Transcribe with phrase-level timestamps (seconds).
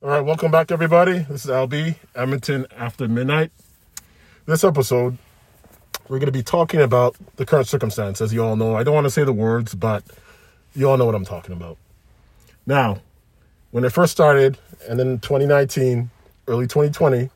[0.00, 1.18] All right, welcome back, everybody.
[1.28, 3.50] This is LB, Edmonton After Midnight.
[4.46, 5.18] This episode,
[6.08, 8.20] we're going to be talking about the current circumstance.
[8.20, 10.04] As you all know, I don't want to say the words, but
[10.72, 11.78] you all know what I'm talking about.
[12.64, 13.00] Now,
[13.72, 14.56] when it first started,
[14.88, 16.10] and then 2019,
[16.46, 17.28] early 2020,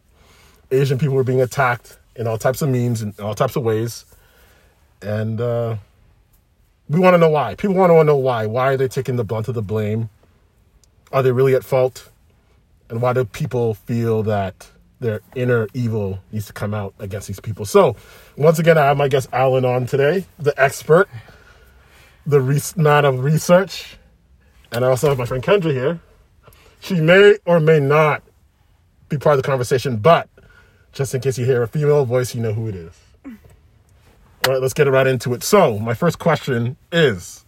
[0.70, 4.04] Asian people were being attacked in all types of means, and all types of ways.
[5.02, 5.78] And uh,
[6.88, 7.56] we want to know why.
[7.56, 8.46] People want to know why.
[8.46, 10.10] Why are they taking the brunt of the blame?
[11.10, 12.08] Are they really at fault?
[12.92, 17.40] And why do people feel that their inner evil needs to come out against these
[17.40, 17.64] people?
[17.64, 17.96] So,
[18.36, 21.08] once again, I have my guest Alan on today, the expert,
[22.26, 23.96] the re- man of research,
[24.70, 26.00] and I also have my friend Kendra here.
[26.80, 28.22] She may or may not
[29.08, 30.28] be part of the conversation, but
[30.92, 32.92] just in case you hear a female voice, you know who it is.
[33.24, 35.42] All right, let's get right into it.
[35.42, 37.46] So, my first question is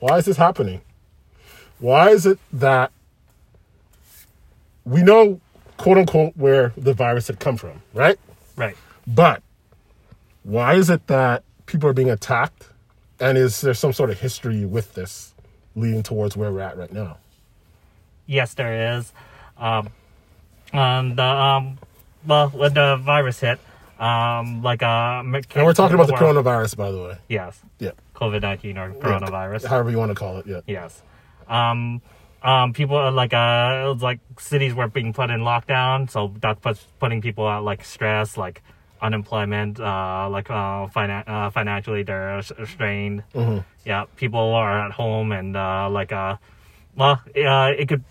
[0.00, 0.80] why is this happening?
[1.78, 2.90] Why is it that
[4.84, 5.40] we know,
[5.76, 8.18] quote unquote, where the virus had come from, right?
[8.56, 8.76] Right.
[9.06, 9.42] But
[10.42, 12.68] why is it that people are being attacked?
[13.20, 15.34] And is there some sort of history with this
[15.76, 17.18] leading towards where we're at right now?
[18.26, 19.12] Yes, there is.
[19.56, 19.88] Um,
[20.72, 21.78] um, the um,
[22.26, 23.60] well, when the virus hit,
[23.98, 27.18] um, like uh, and we're talking about the coronavirus, by the way.
[27.28, 27.60] Yes.
[27.78, 27.92] Yeah.
[28.16, 29.62] COVID nineteen or coronavirus.
[29.62, 30.46] Yeah, however you want to call it.
[30.46, 30.60] Yeah.
[30.66, 31.02] Yes.
[31.48, 32.02] Um,
[32.44, 36.32] um, people are like uh, it was like cities were being put in lockdown, so
[36.40, 38.62] that puts putting people at like stress, like
[39.00, 43.22] unemployment, uh, like uh, finan- uh, financially they're strained.
[43.34, 43.58] Mm-hmm.
[43.86, 46.36] Yeah, people are at home and uh, like uh,
[46.94, 48.04] well, uh, it could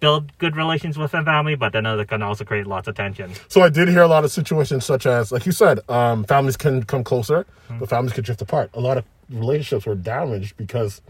[0.00, 3.32] build good relations with their family, but then it can also create lots of tension.
[3.48, 6.56] So I did hear a lot of situations such as, like you said, um, families
[6.56, 7.78] can come closer, mm-hmm.
[7.78, 8.70] but families can drift apart.
[8.74, 11.02] A lot of relationships were damaged because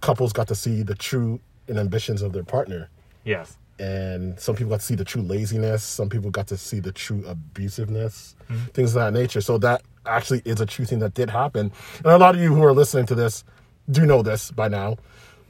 [0.00, 2.90] couples got to see the true and ambitions of their partner.
[3.24, 3.56] Yes.
[3.78, 5.82] And some people got to see the true laziness.
[5.82, 8.66] Some people got to see the true abusiveness, mm-hmm.
[8.72, 9.40] things of that nature.
[9.40, 11.72] So that actually is a true thing that did happen.
[11.98, 13.44] And a lot of you who are listening to this
[13.90, 14.96] do know this by now.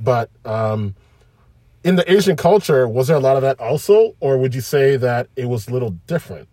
[0.01, 0.95] But um,
[1.85, 4.15] in the Asian culture, was there a lot of that also?
[4.21, 6.49] Or would you say that it was a little different?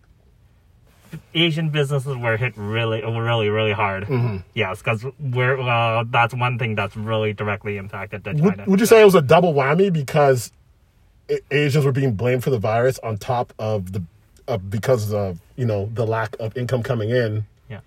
[1.34, 4.04] Asian businesses were hit really, really, really hard.
[4.04, 4.38] Mm-hmm.
[4.54, 8.44] Yes, because we're uh, that's one thing that's really directly impacted China.
[8.44, 10.52] Would, would you say it was a double whammy because
[11.50, 14.04] Asians were being blamed for the virus on top of the
[14.48, 17.46] of because of you know the lack of income coming in?
[17.70, 17.82] Yeah.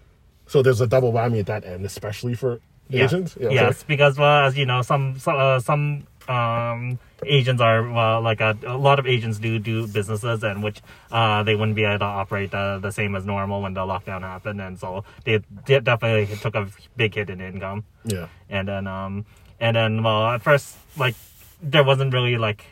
[0.47, 2.61] So there's a double whammy at that end, especially for
[2.91, 3.37] Asians.
[3.41, 8.21] Yeah, yes, because well, as you know, some some, uh, some um, Asians are well,
[8.21, 10.81] like a, a, lot of Asians do do businesses, and which
[11.11, 14.21] uh, they wouldn't be able to operate uh, the same as normal when the lockdown
[14.21, 17.85] happened, and so they, they definitely took a big hit in income.
[18.05, 19.27] Yeah, and then um,
[19.61, 21.15] and then well, at first like
[21.63, 22.65] there wasn't really like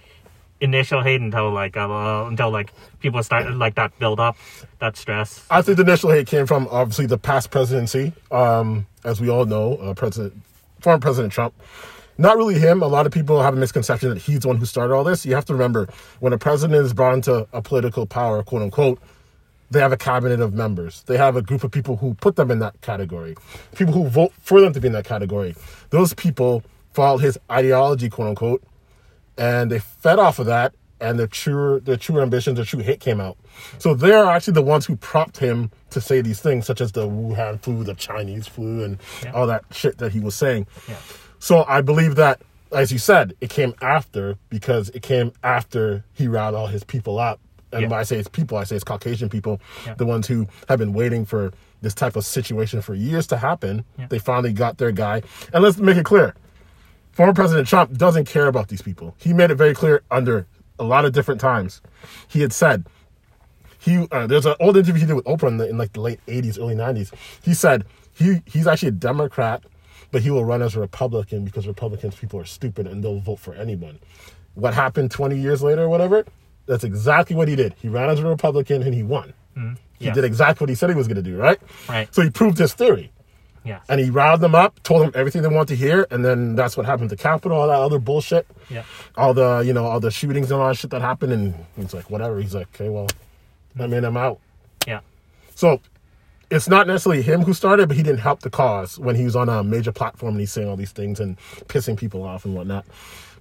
[0.60, 4.36] initial hate until like uh, until like people started like that build up
[4.78, 5.44] that stress.
[5.50, 9.44] I think the initial hate came from obviously the past presidency, um, as we all
[9.44, 10.34] know, uh, President
[10.80, 11.54] former President Trump
[12.18, 12.82] not really him.
[12.82, 15.24] A lot of people have a misconception that he's the one who started all this.
[15.24, 15.88] You have to remember
[16.20, 19.00] when a president is brought into a political power, quote unquote,
[19.70, 21.02] they have a cabinet of members.
[21.06, 23.36] They have a group of people who put them in that category,
[23.74, 25.54] people who vote for them to be in that category.
[25.90, 26.62] Those people
[26.92, 28.62] followed his ideology, quote unquote,
[29.38, 30.74] and they fed off of that.
[31.00, 33.36] And their true, their true ambitions, their true hate came out.
[33.78, 37.08] So they're actually the ones who propped him to say these things, such as the
[37.08, 39.32] Wuhan flu, the Chinese flu, and yeah.
[39.32, 40.68] all that shit that he was saying.
[40.88, 40.94] Yeah.
[41.42, 46.28] So I believe that, as you said, it came after because it came after he
[46.28, 47.40] riled all his people up.
[47.72, 47.88] And yeah.
[47.88, 49.94] when I say it's people, I say it's Caucasian people, yeah.
[49.94, 53.84] the ones who have been waiting for this type of situation for years to happen.
[53.98, 54.06] Yeah.
[54.06, 55.22] They finally got their guy.
[55.52, 56.34] And let's make it clear
[57.12, 59.14] former President Trump doesn't care about these people.
[59.18, 60.46] He made it very clear under
[60.78, 61.80] a lot of different times.
[62.28, 62.86] He had said,
[63.78, 66.00] he uh, there's an old interview he did with Oprah in, the, in like the
[66.00, 67.12] late 80s, early 90s.
[67.42, 69.64] He said he he's actually a Democrat
[70.12, 73.40] but he will run as a Republican because Republicans people are stupid and they'll vote
[73.40, 73.98] for anyone.
[74.54, 76.24] What happened 20 years later or whatever?
[76.66, 77.74] That's exactly what he did.
[77.78, 79.32] He ran as a Republican and he won.
[79.56, 79.74] Mm-hmm.
[79.98, 81.60] He did exactly what he said he was going to do, right?
[81.88, 82.12] Right.
[82.14, 83.10] So he proved his theory.
[83.64, 83.80] Yeah.
[83.88, 86.76] And he riled them up, told them everything they want to hear, and then that's
[86.76, 88.46] what happened to Capitol, all that other bullshit.
[88.68, 88.82] Yeah.
[89.16, 91.94] All the, you know, all the shootings and all that shit that happened, and he's
[91.94, 92.40] like, whatever.
[92.40, 93.06] He's like, okay, well,
[93.78, 94.40] I mean, I'm out.
[94.86, 95.00] Yeah.
[95.54, 95.80] So
[96.52, 99.34] it's not necessarily him who started, but he didn't help the cause when he was
[99.34, 102.54] on a major platform and he's saying all these things and pissing people off and
[102.54, 102.84] whatnot.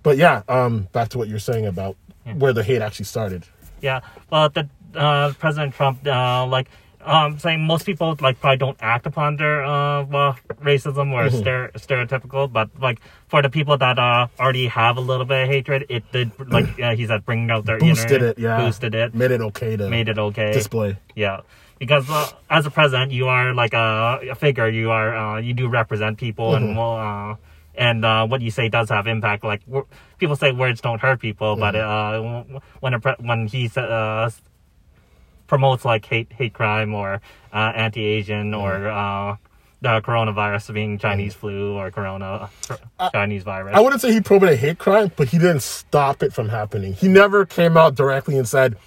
[0.04, 2.34] But yeah, um, back to what you're saying about yeah.
[2.34, 3.44] where the hate actually started.
[3.82, 6.70] Yeah, well, the uh, President Trump, uh, like
[7.04, 11.38] um, saying most people like probably don't act upon their uh, well, racism or Mm-hmm.
[11.38, 15.50] stere- stereotypical, but like for the people that uh, already have a little bit of
[15.50, 18.58] hatred, it did like uh, he said, bring out their Boosted inner, it, yeah.
[18.58, 20.52] boosted it, Made it okay to made it okay.
[20.52, 20.98] display.
[21.16, 21.42] Yeah,
[21.82, 24.70] because uh, as a president, you are like a, a figure.
[24.70, 27.36] You are uh, you do represent people, and well, uh,
[27.74, 29.44] and uh, what you say does have impact.
[29.44, 29.64] Like
[30.20, 32.44] people say, words don't hurt people, but uh,
[32.82, 34.30] when a pre- when he uh,
[35.48, 37.20] promotes like hate hate crime or
[37.52, 39.38] uh, anti-Asian or uh,
[39.82, 42.52] the coronavirus being Chinese flu or corona
[43.12, 43.76] Chinese virus.
[43.76, 46.94] I wouldn't say he promoted hate crime, but he didn't stop it from happening.
[46.94, 48.78] He never came out directly and said,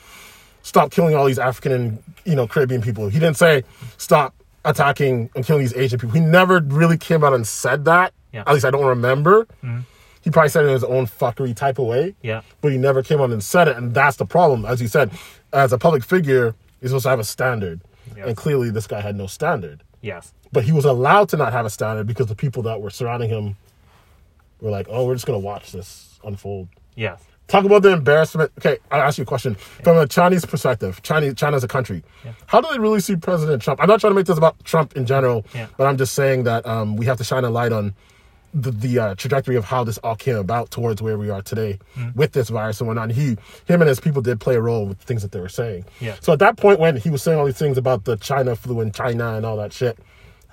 [0.65, 3.63] "Stop killing all these African and you know Caribbean people." He didn't say,
[3.97, 4.35] "Stop
[4.65, 8.13] attacking and killing these Asian people." He never really came out and said that.
[8.33, 8.43] Yeah.
[8.47, 9.47] At least I don't remember.
[9.61, 9.81] Hmm.
[10.23, 12.15] He probably said it in his own fuckery type of way.
[12.23, 14.65] yeah, but he never came out and said it, and that's the problem.
[14.65, 15.11] As you said,
[15.53, 17.81] as a public figure, you're supposed to have a standard,
[18.17, 18.27] Yes.
[18.29, 19.83] and clearly this guy had no standard.
[20.01, 22.89] yes, But he was allowed to not have a standard because the people that were
[22.91, 23.57] surrounding him
[24.63, 28.51] were like, "Oh, we're just gonna watch this unfold." yes, Talk about the embarrassment.
[28.59, 31.03] Okay, I'll ask you a question from a Chinese perspective.
[31.03, 32.03] Chinese, China as a country,
[32.47, 33.81] how do they really see President Trump?
[33.83, 35.67] I'm not trying to make this about Trump in general, Yeah.
[35.77, 37.95] but I'm just saying that um, we have to shine a light on
[38.55, 41.79] the, the uh, trajectory of how this all came about towards where we are today
[41.99, 42.15] Mm.
[42.17, 43.11] with this virus and whatnot.
[43.11, 43.37] And he,
[43.67, 45.85] him, and his people did play a role with things that they were saying.
[46.01, 46.15] Yeah.
[46.21, 48.81] So at that point, when he was saying all these things about the China flu
[48.81, 49.99] in China and all that shit,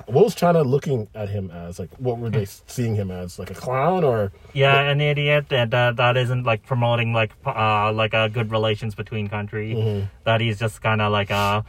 [0.07, 1.80] what was China looking at him as?
[1.80, 3.39] Like, what were they seeing him as?
[3.39, 4.31] Like a clown or?
[4.53, 8.95] yeah, an idiot, and uh, that isn't like promoting like uh like a good relations
[8.95, 9.74] between country.
[9.74, 10.06] Mm-hmm.
[10.25, 11.63] That he's just kind of like uh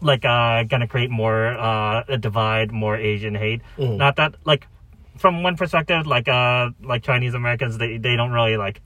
[0.00, 3.62] like uh gonna create more uh a divide, more Asian hate.
[3.78, 3.96] Mm-hmm.
[3.96, 4.66] Not that like
[5.16, 8.80] from one perspective, like uh like Chinese Americans, they they don't really like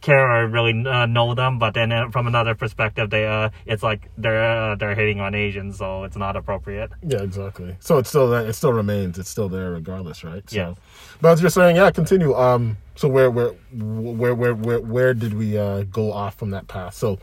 [0.00, 3.82] care or really uh, know them, but then uh, from another perspective, they uh it's
[3.82, 6.90] like they're uh, they're hating on Asians, so it's not appropriate.
[7.02, 7.76] Yeah, exactly.
[7.80, 9.18] So it's still that it still remains.
[9.18, 10.48] It's still there regardless, right?
[10.48, 10.74] So, Yeah.
[11.20, 12.34] But as you're saying, yeah, continue.
[12.34, 12.76] Um.
[12.94, 16.94] So where where where where where where did we uh, go off from that path?
[16.94, 17.18] So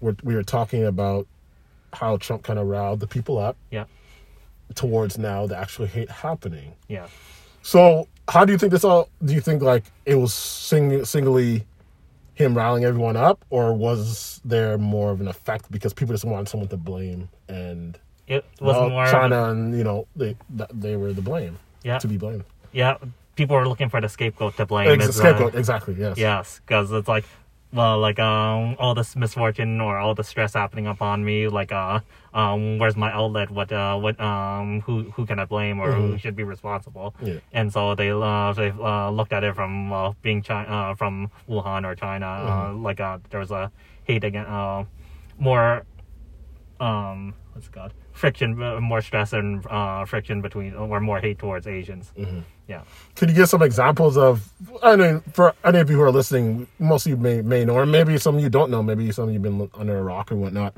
[0.00, 1.26] we're, we were talking about
[1.92, 3.84] how Trump kind of riled the people up Yeah,
[4.74, 6.72] towards now the actual hate happening.
[6.88, 7.08] yeah.
[7.62, 9.08] So how do you think this all?
[9.24, 11.66] Do you think like it was sing, singly
[12.40, 16.48] him riling everyone up, or was there more of an effect because people just wanted
[16.48, 20.36] someone to blame and It was well, more of a- China and you know they
[20.72, 21.98] they were the blame Yeah.
[21.98, 22.44] to be blamed.
[22.72, 22.96] Yeah,
[23.36, 24.88] people were looking for the scapegoat to blame.
[24.90, 25.94] Ex- uh, scapegoat, exactly.
[25.98, 26.16] Yes.
[26.18, 27.24] Yes, because it's like,
[27.72, 31.48] well, like um, all this misfortune or all the stress happening upon me.
[31.48, 32.00] Like, uh,
[32.34, 33.50] um, where's my outlet?
[33.50, 37.14] What, uh, what, um, who, who can I blame or who should be responsible?
[37.22, 37.38] Yeah.
[37.52, 41.30] And so they, uh, they uh, looked at it from uh, being China, uh, from
[41.48, 42.26] Wuhan or China.
[42.26, 43.70] Uh, like, uh, there was a
[44.04, 44.84] hate again, uh,
[45.38, 45.84] more,
[46.80, 47.92] um, what's it called?
[48.12, 52.12] Friction, uh, more stress and uh, friction between, or more hate towards Asians.
[52.70, 52.82] Yeah.
[53.16, 54.48] Could you give some examples of?
[54.80, 57.74] I mean, for any of you who are listening, most of you may may know,
[57.74, 58.80] or maybe some of you don't know.
[58.80, 60.74] Maybe some of you've been under a rock or whatnot.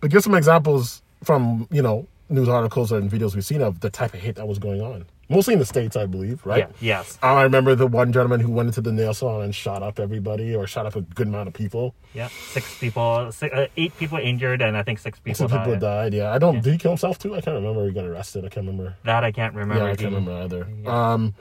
[0.00, 3.90] But give some examples from you know news articles and videos we've seen of the
[3.90, 5.04] type of hate that was going on.
[5.30, 6.70] Mostly in the states, I believe, right?
[6.80, 6.98] Yeah.
[6.98, 7.18] Yes.
[7.22, 10.54] I remember the one gentleman who went into the nail salon and shot up everybody,
[10.54, 11.94] or shot up a good amount of people.
[12.14, 15.72] Yeah, six people, six, uh, eight people injured, and I think six people Some people
[15.72, 15.80] died.
[16.12, 16.14] died.
[16.14, 16.62] Yeah, I don't.
[16.62, 17.34] Did he kill himself too?
[17.34, 17.84] I can't remember.
[17.86, 18.44] He got arrested.
[18.46, 18.96] I can't remember.
[19.04, 19.84] That I can't remember.
[19.84, 20.66] Yeah, I can't remember either.
[20.90, 21.34] Um,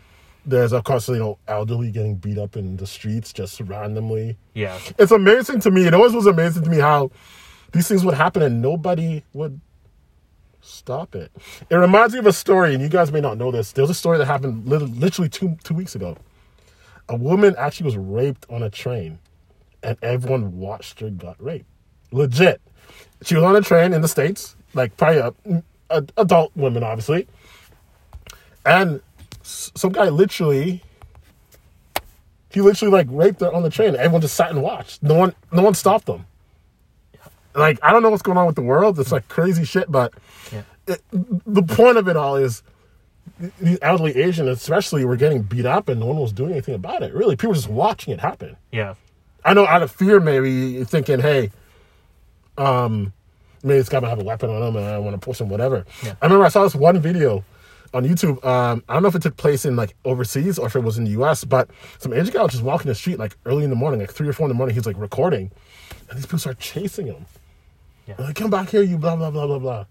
[0.46, 4.38] there's of course you know elderly getting beat up in the streets just randomly.
[4.54, 5.86] Yeah, It's amazing to me.
[5.88, 7.12] It always was amazing to me how
[7.74, 9.60] these things would happen and nobody would
[10.68, 11.32] stop it.
[11.70, 13.72] It reminds me of a story, and you guys may not know this.
[13.72, 16.18] There's a story that happened literally two two weeks ago.
[17.10, 19.20] A woman actually was raped on a train,
[19.82, 21.66] and everyone watched her got raped.
[22.12, 22.62] Legit.
[23.24, 27.28] She was on a train in the states, like probably a, a adult women, obviously,
[28.66, 29.02] and
[29.42, 30.84] some guy literally
[32.50, 33.96] he literally like raped her on the train.
[33.96, 35.04] Everyone just sat and watched.
[35.04, 36.26] No one, no one stopped them.
[37.58, 39.00] Like I don't know what's going on with the world.
[39.00, 39.92] It's like crazy shit.
[39.92, 40.14] But
[40.54, 42.64] yeah, it, the point of it all is
[43.60, 47.04] these elderly Asian, especially, were getting beat up, and no one was doing anything about
[47.04, 47.14] it.
[47.14, 48.56] Really, people were just watching it happen.
[48.72, 48.94] yeah,
[49.44, 51.52] I know out of fear, maybe thinking, hey,
[52.58, 53.14] um,
[53.64, 55.50] maybe this guy might have a weapon on him and I want to push him,
[55.50, 55.86] whatever.
[56.04, 56.16] Yeah.
[56.22, 57.44] I remember I saw this one video
[57.94, 58.44] on YouTube.
[58.46, 60.98] Um, I don't know if it took place in like overseas or if it was
[60.98, 63.70] in the US, but some Asian guy was just walking the street like early in
[63.70, 64.76] the morning, like three or four in the morning.
[64.76, 65.52] He's like recording,
[66.10, 67.26] and these people start chasing him.
[68.08, 68.16] Yeah.
[68.20, 69.86] Like, come back here, you blah, blah, blah, blah, blah.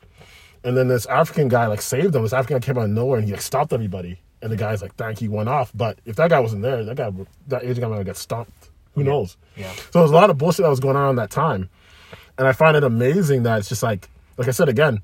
[0.65, 2.23] And then this African guy like saved him.
[2.23, 4.19] This African guy came out of nowhere and he like stopped everybody.
[4.43, 5.71] And the guy's like, thank you, went off.
[5.75, 7.11] But if that guy wasn't there, that guy,
[7.49, 8.71] that Asian guy might have got stomped.
[8.95, 9.37] Who knows?
[9.57, 9.73] yeah.
[9.93, 11.69] So there's a lot of bullshit that was going on at that time.
[12.39, 14.09] And I find it amazing that it's just like
[14.39, 15.01] like I said again,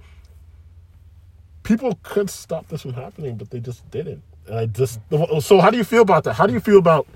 [1.63, 4.23] people could stop this from happening, but they just didn't.
[4.47, 5.01] And I just
[5.41, 6.35] so how do you feel about that?
[6.35, 7.07] How do you feel about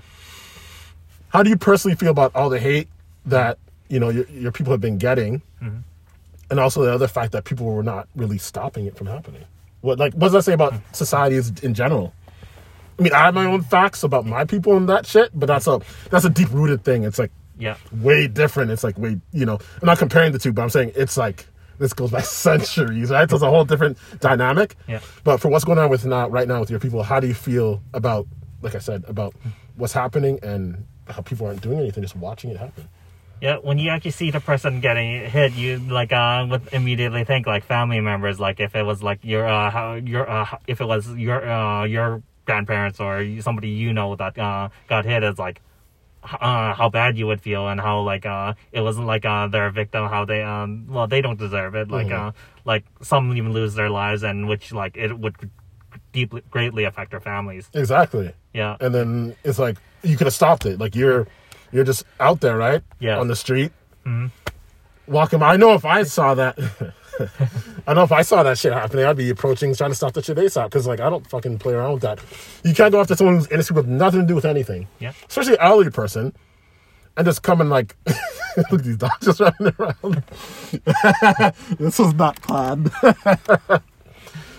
[1.29, 2.87] how do you personally feel about all the hate
[3.25, 3.57] that
[3.89, 5.79] you know your, your people have been getting, mm-hmm.
[6.49, 9.43] and also the other fact that people were not really stopping it from happening?
[9.81, 10.93] What like what does that say about mm-hmm.
[10.93, 12.13] societies in general?
[12.99, 15.67] I mean, I have my own facts about my people and that shit, but that's
[15.67, 15.79] a
[16.09, 17.03] that's a deep rooted thing.
[17.03, 17.77] It's like Yeah.
[17.91, 18.71] way different.
[18.71, 21.45] It's like way, you know, I'm not comparing the two, but I'm saying it's like
[21.77, 23.29] this goes back centuries, right?
[23.29, 24.75] So it's a whole different dynamic.
[24.87, 24.99] Yeah.
[25.23, 27.35] But for what's going on with now, right now with your people, how do you
[27.35, 28.25] feel about,
[28.63, 29.49] like I said, about mm-hmm.
[29.75, 32.89] what's happening and how people aren't doing anything, just watching it happen?
[33.41, 37.45] Yeah, when you actually see the person getting hit, you like uh would immediately think
[37.45, 38.39] like family members.
[38.39, 41.83] Like if it was like your uh how your uh if it was your uh
[41.85, 45.61] your grandparents or somebody you know that uh got hit, it's like
[46.23, 49.67] uh how bad you would feel and how like uh it wasn't like uh they're
[49.67, 52.29] a victim how they um well they don't deserve it like Mhm.
[52.29, 52.31] uh
[52.65, 55.35] like some even lose their lives and which like it would
[56.11, 57.69] deeply greatly affect their families.
[57.73, 58.33] Exactly.
[58.53, 58.77] Yeah.
[58.79, 60.79] And then it's like you could have stopped it.
[60.79, 61.27] Like you're
[61.71, 62.81] you're just out there, right?
[62.99, 63.19] Yeah.
[63.19, 63.71] On the street.
[64.05, 64.31] Mhm.
[65.07, 65.53] Walking by.
[65.53, 66.57] I know if I saw that
[67.87, 70.21] I know if I saw that shit happening, I'd be approaching trying to stop the
[70.21, 70.65] shit they saw.
[70.65, 72.19] Because like I don't fucking play around with that.
[72.63, 74.87] You can't go after someone who's innocent with nothing to do with anything.
[74.99, 75.13] Yeah.
[75.27, 76.35] Especially an elderly person.
[77.15, 77.95] And just coming like
[78.71, 80.23] look at these dogs just running around.
[81.79, 82.91] this was not planned.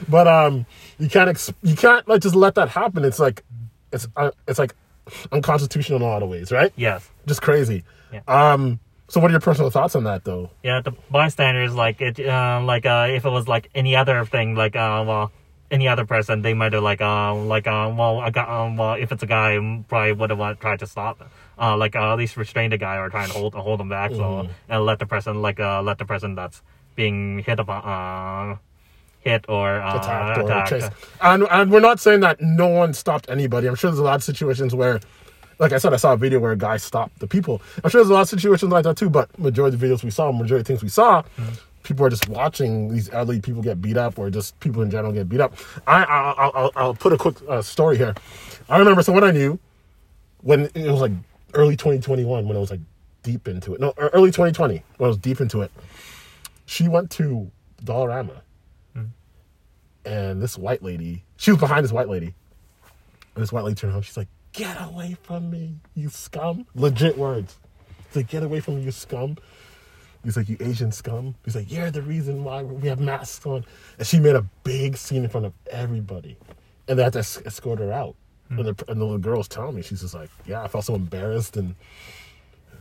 [0.09, 0.67] but um
[0.99, 3.05] you can't ex- you can't like just let that happen.
[3.05, 3.45] It's like
[3.93, 4.75] it's uh, it's like
[5.33, 6.73] unconstitutional in a lot of ways, right?
[6.77, 7.09] Yes.
[7.27, 7.85] Just crazy.
[8.13, 8.21] Yeah.
[8.27, 10.51] Um so what are your personal thoughts on that though?
[10.63, 12.21] Yeah, the bystanders like it.
[12.21, 15.33] Uh, like uh, if it was like any other thing, like uh, well,
[15.71, 18.95] any other person, they might have like uh, like uh, well, a guy, um, well,
[18.95, 21.23] if it's a guy, um, probably would have uh, tried to stop,
[21.59, 24.13] uh, like uh, at least restrain the guy or try and hold hold him back,
[24.13, 26.63] so and let the person like uh, let the person that's
[26.95, 28.57] being hit upon uh,
[29.21, 30.71] hit or uh, attacked or attacked.
[30.71, 30.93] chased.
[31.21, 33.67] And, and we're not saying that no one stopped anybody.
[33.67, 35.01] I'm sure there's a lot of situations where,
[35.59, 37.61] like I said, I saw a video where a guy stopped the people.
[37.83, 40.05] I'm sure there's a lot of situations like that too, but majority of the videos
[40.05, 41.23] we saw, majority of things we saw,
[41.83, 45.13] people are just watching these elderly people get beat up or just people in general
[45.13, 45.55] get beat up.
[45.87, 48.15] I, I, I'll, I'll, I'll put a quick uh, story here.
[48.69, 49.59] I remember someone I knew
[50.43, 51.13] when it was like
[51.55, 52.81] early 2021 when I was like
[53.23, 53.81] deep into it.
[53.81, 55.73] No, early 2020 when I was deep into it.
[56.67, 57.51] She went to
[57.83, 58.43] Dollarama
[60.09, 62.35] and this white lady, she was behind this white lady.
[63.35, 66.67] And this white lady turned around, she's like, Get away from me, you scum.
[66.75, 67.59] Legit words.
[68.09, 69.37] She's like, Get away from me, you scum.
[70.25, 71.35] He's like, You Asian scum.
[71.45, 73.67] He's like, You're the reason why we have masks on.
[73.99, 76.39] And she made a big scene in front of everybody.
[76.89, 78.17] And they had to escort her out.
[78.49, 78.61] Hmm.
[78.61, 80.87] And, the, and the little girl was telling me, she's just like, Yeah, I felt
[80.87, 81.59] so embarrassed.
[81.59, 81.75] And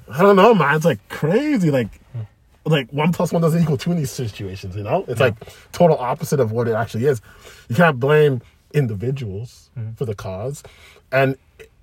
[0.09, 0.77] I don't know, man.
[0.77, 1.71] It's like crazy.
[1.71, 2.21] Like, hmm.
[2.69, 4.75] Like one plus one doesn't equal two in these situations.
[4.75, 5.35] You know, it's like
[5.71, 7.21] total opposite of what it actually is.
[7.69, 8.41] You can't blame
[8.73, 9.93] individuals mm-hmm.
[9.93, 10.63] for the cause.
[11.11, 11.37] And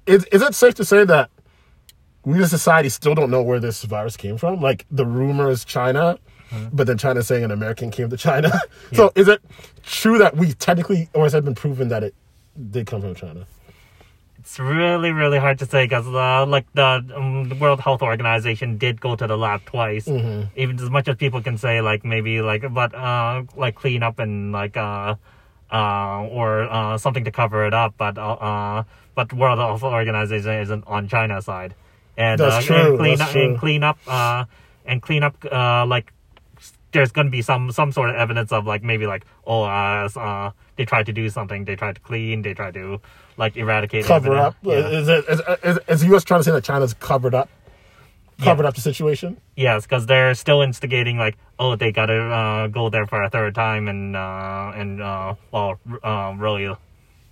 [0.06, 1.30] is is it safe to say that
[2.24, 4.60] we as a society still don't know where this virus came from?
[4.60, 6.18] Like the rumor is China,
[6.50, 6.68] mm-hmm.
[6.72, 8.52] but then China saying an American came to China.
[8.92, 9.42] so is it
[9.82, 12.14] true that we technically, or has it been proven that it
[12.70, 13.46] did come from China?
[14.44, 18.76] It's really, really hard to say because uh, like the, um, the World Health Organization
[18.76, 20.06] did go to the lab twice.
[20.54, 24.18] Even as much as people can say like maybe like but uh like clean up
[24.18, 25.14] and like uh
[25.72, 28.84] uh or uh something to cover it up, but uh, uh
[29.14, 31.74] but World Health Organization isn't on China's side.
[32.18, 32.60] And uh,
[32.90, 34.44] and clean that's up and clean up uh
[34.84, 36.12] and clean up uh like
[36.94, 40.08] there's going to be some some sort of evidence of like maybe like oh uh,
[40.16, 42.98] uh they tried to do something they tried to clean they tried to
[43.36, 44.56] like eradicate Cover up?
[44.62, 44.74] yeah.
[44.88, 46.24] Is it is, is, is the U.S.
[46.24, 47.48] trying to say that China's covered up,
[48.40, 49.36] covered up the situation?
[49.56, 53.54] yes because they're still instigating like oh they gotta uh go there for a third
[53.54, 56.74] time and uh and uh well uh, really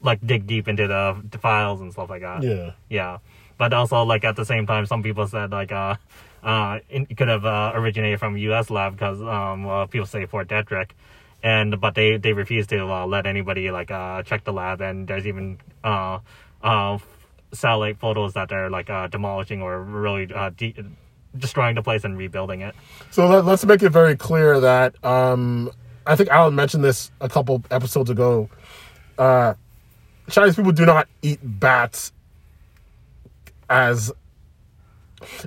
[0.02, 2.72] like dig deep into the, the files and stuff like that Yeah.
[2.90, 3.18] yeah
[3.58, 5.70] but also like at the same time some people said like
[6.42, 10.48] uh it could have uh, originated from us lab because um uh, people say Fort
[10.48, 10.90] Detrick
[11.42, 14.80] and but they they refuse to uh, let anybody like uh check the lab.
[14.80, 15.58] And there's even
[17.52, 20.74] satellite photos that they're like demolishing or really de-
[21.36, 22.74] destroying the place and rebuilding it.
[23.10, 25.70] So let, let's make it very clear that um,
[26.06, 28.48] I think Alan mentioned this a couple episodes ago.
[30.30, 32.12] Chinese people do not eat bats
[33.68, 34.12] as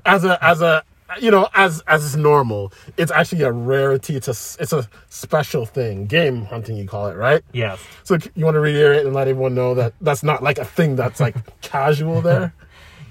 [0.05, 0.83] as a as a
[1.19, 2.73] you know as as is normal.
[2.97, 4.15] It's actually a rarity.
[4.15, 6.07] It's a it's a special thing.
[6.07, 7.43] Game hunting, you call it, right?
[7.53, 10.65] yes So you want to reiterate and let everyone know that that's not like a
[10.65, 12.53] thing that's like casual there.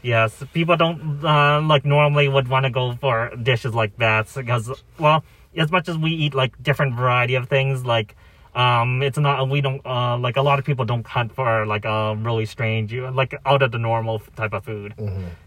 [0.05, 4.71] Yes, people don't uh, like normally would want to go for dishes like that because,
[4.99, 5.25] well,
[5.57, 8.15] as much as we eat like different variety of things, like
[8.55, 11.85] um, it's not we don't uh, like a lot of people don't hunt for like
[11.85, 14.95] a really strange, like out of the normal type of food.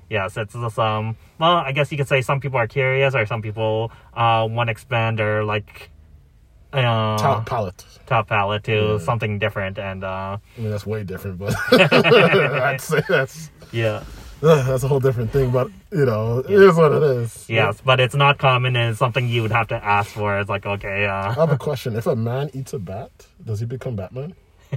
[0.09, 1.15] Yes, it's just um.
[1.39, 4.67] Well, I guess you could say some people are curious, or some people uh want
[4.67, 5.89] to expand their like
[6.73, 7.85] uh, Top palate.
[8.05, 13.01] top palate to something different, and uh, I mean, that's way different, but I'd say
[13.07, 14.03] that's yeah.
[14.43, 15.51] Uh, that's a whole different thing.
[15.51, 17.45] But you know, it is what it is.
[17.49, 20.39] Yes, but it's not common and it's something you would have to ask for.
[20.39, 21.95] It's like, okay, I uh, have a question.
[21.95, 23.11] If a man eats a bat,
[23.43, 24.33] does he become Batman?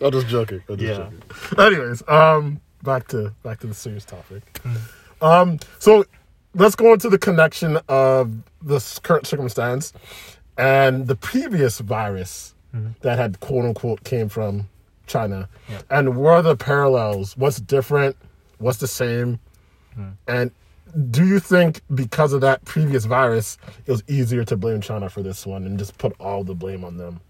[0.00, 0.62] I'm just joking.
[0.68, 1.08] I'm just Yeah.
[1.10, 1.22] joking.
[1.58, 4.42] Anyways, um, back to back to the serious topic.
[5.22, 6.04] Um, so
[6.54, 8.32] let's go into the connection of
[8.62, 9.92] this current circumstance
[10.58, 12.54] and the previous virus
[13.00, 14.68] that had quote unquote came from
[15.06, 15.82] China, Yeah.
[15.90, 17.36] and what are the parallels?
[17.36, 18.16] What's different?
[18.58, 19.38] What's the same?
[20.28, 20.50] And
[21.10, 25.22] do you think because of that previous virus, it was easier to blame China for
[25.22, 27.20] this one and just put all the blame on them?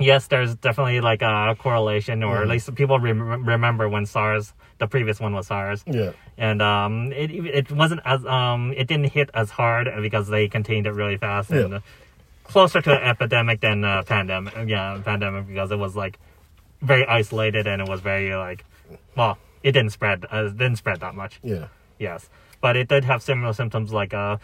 [0.00, 4.86] yes, there's definitely like a correlation, or at least people rem- remember when SARS, the
[4.88, 5.84] previous one was SARS.
[5.86, 6.10] Yeah.
[6.36, 10.86] And um, it it wasn't as um, it didn't hit as hard because they contained
[10.86, 11.76] it really fast and Yeah.
[11.76, 11.80] uh,
[12.44, 14.54] closer to an epidemic than uh, pandemic.
[14.66, 16.18] Yeah, pandemic because it was like
[16.82, 18.64] very isolated and it was very like,
[19.16, 20.24] well, it didn't spread.
[20.32, 21.40] Uh, it didn't spread that much.
[21.42, 21.68] Yeah.
[21.98, 22.28] Yes,
[22.60, 24.36] but it did have similar symptoms like uh,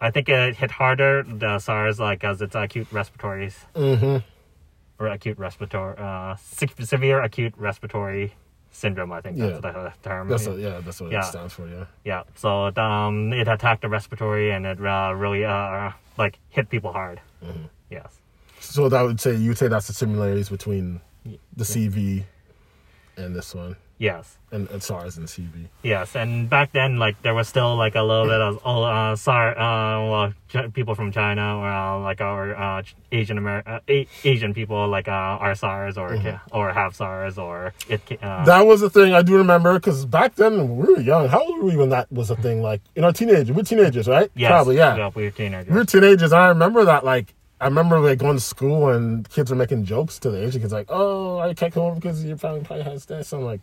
[0.00, 4.18] I think it hit harder the SARS like as it's acute respiratory Mm-hmm.
[5.00, 8.34] or acute respiratory uh se- severe acute respiratory
[8.70, 9.12] syndrome.
[9.12, 9.72] I think that's Yeah.
[9.72, 10.28] the term.
[10.28, 10.80] That's a, yeah.
[10.84, 11.20] That's what Yeah.
[11.20, 11.68] it stands for.
[11.68, 11.84] Yeah.
[12.04, 12.22] yeah.
[12.36, 16.92] So it, um, it attacked the respiratory and it uh, really uh like hit people
[16.92, 17.20] hard.
[17.44, 17.64] Mm-hmm.
[17.90, 18.20] Yes.
[18.60, 21.00] So that would say you'd say that's the similarities between
[21.56, 22.24] the CV
[23.16, 24.36] and this one, Yes.
[24.52, 25.66] and, and SARS and CV.
[25.82, 29.16] Yes, and back then, like there was still like a little bit of oh, uh,
[29.16, 33.80] SAR, uh, well, Ch- people from China or uh, like our uh, Asian Amer- uh,
[33.88, 35.10] A- Asian people like uh,
[35.44, 38.00] are SARS or ca- or have SARS or it.
[38.22, 41.28] Uh, That was the thing I do remember because back then we were young.
[41.28, 42.62] How old were we when that was a thing?
[42.62, 44.30] Like in our teenagers, we're teenagers, right?
[44.34, 45.10] yes, Probably, yeah.
[45.14, 45.68] we were teenagers.
[45.72, 46.32] We were teenagers.
[46.32, 47.04] I remember that.
[47.04, 50.60] Like I remember like going to school and kids were making jokes to the Asian
[50.62, 53.60] kids, like, "Oh, I can't come over because your family probably has this." I'm like,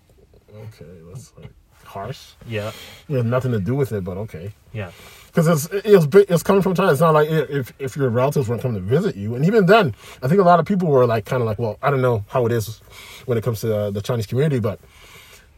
[0.55, 1.51] okay, that's like
[1.83, 2.31] harsh.
[2.47, 2.71] yeah,
[3.09, 4.53] It had nothing to do with it, but okay.
[4.73, 4.91] yeah,
[5.27, 6.91] because it's it was big- it's coming from China.
[6.91, 9.93] It's not like if if your relatives weren't coming to visit you, and even then,
[10.23, 12.25] I think a lot of people were like kind of like, well, I don't know
[12.29, 12.79] how it is
[13.25, 14.79] when it comes to uh, the Chinese community, but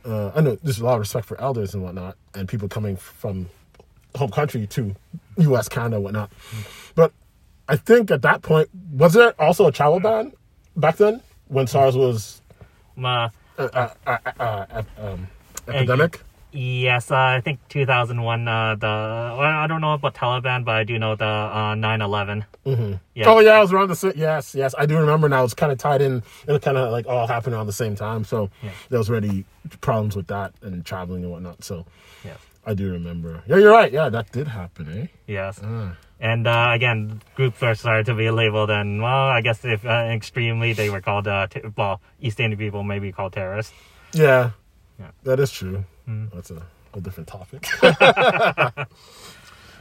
[0.05, 2.95] uh, I know there's a lot of respect for elders and whatnot, and people coming
[2.97, 3.49] from
[4.15, 4.95] home country to
[5.37, 6.31] U.S., Canada, whatnot.
[6.95, 7.11] But
[7.69, 10.33] I think at that point, was there also a travel ban
[10.75, 12.41] back then when SARS was
[13.57, 15.27] uh, uh, uh, uh, uh, um,
[15.67, 16.21] epidemic?
[16.51, 18.47] yes, uh, I think 2001.
[18.47, 22.45] Uh, the well, I don't know about Taliban, but I do know the uh, 9/11.
[22.65, 22.93] Mm-hmm.
[23.15, 23.25] Yeah.
[23.27, 24.73] Oh yeah, it was around the yes, yes.
[24.77, 25.43] I do remember now.
[25.43, 26.23] It's kind of tied in.
[26.47, 28.23] It kind of like all happened around the same time.
[28.23, 28.71] So Yeah.
[28.89, 29.45] there was already
[29.81, 31.63] problems with that and traveling and whatnot.
[31.63, 31.85] So
[32.23, 32.37] Yes.
[32.65, 33.43] I do remember.
[33.47, 33.91] Yeah, you're right.
[33.91, 35.07] Yeah, that did happen, eh?
[35.27, 35.59] Yes.
[35.63, 35.95] Ah.
[36.19, 39.89] And uh, again, groups are started to be labeled, and well, I guess if uh,
[40.11, 43.71] extremely they were called, uh, t- well, East Indian people may be called terrorists.
[44.13, 44.51] Yeah,
[44.99, 45.11] Yeah.
[45.23, 45.85] that is true.
[46.33, 47.67] That's a whole different topic.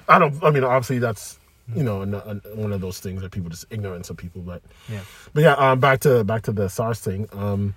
[0.09, 0.43] I don't.
[0.45, 1.39] I mean, obviously, that's
[1.75, 4.43] you know an, an, one of those things that people just ignorance of people.
[4.43, 5.01] But Yeah.
[5.33, 7.29] but yeah, um, back to back to the SARS thing.
[7.33, 7.75] Um,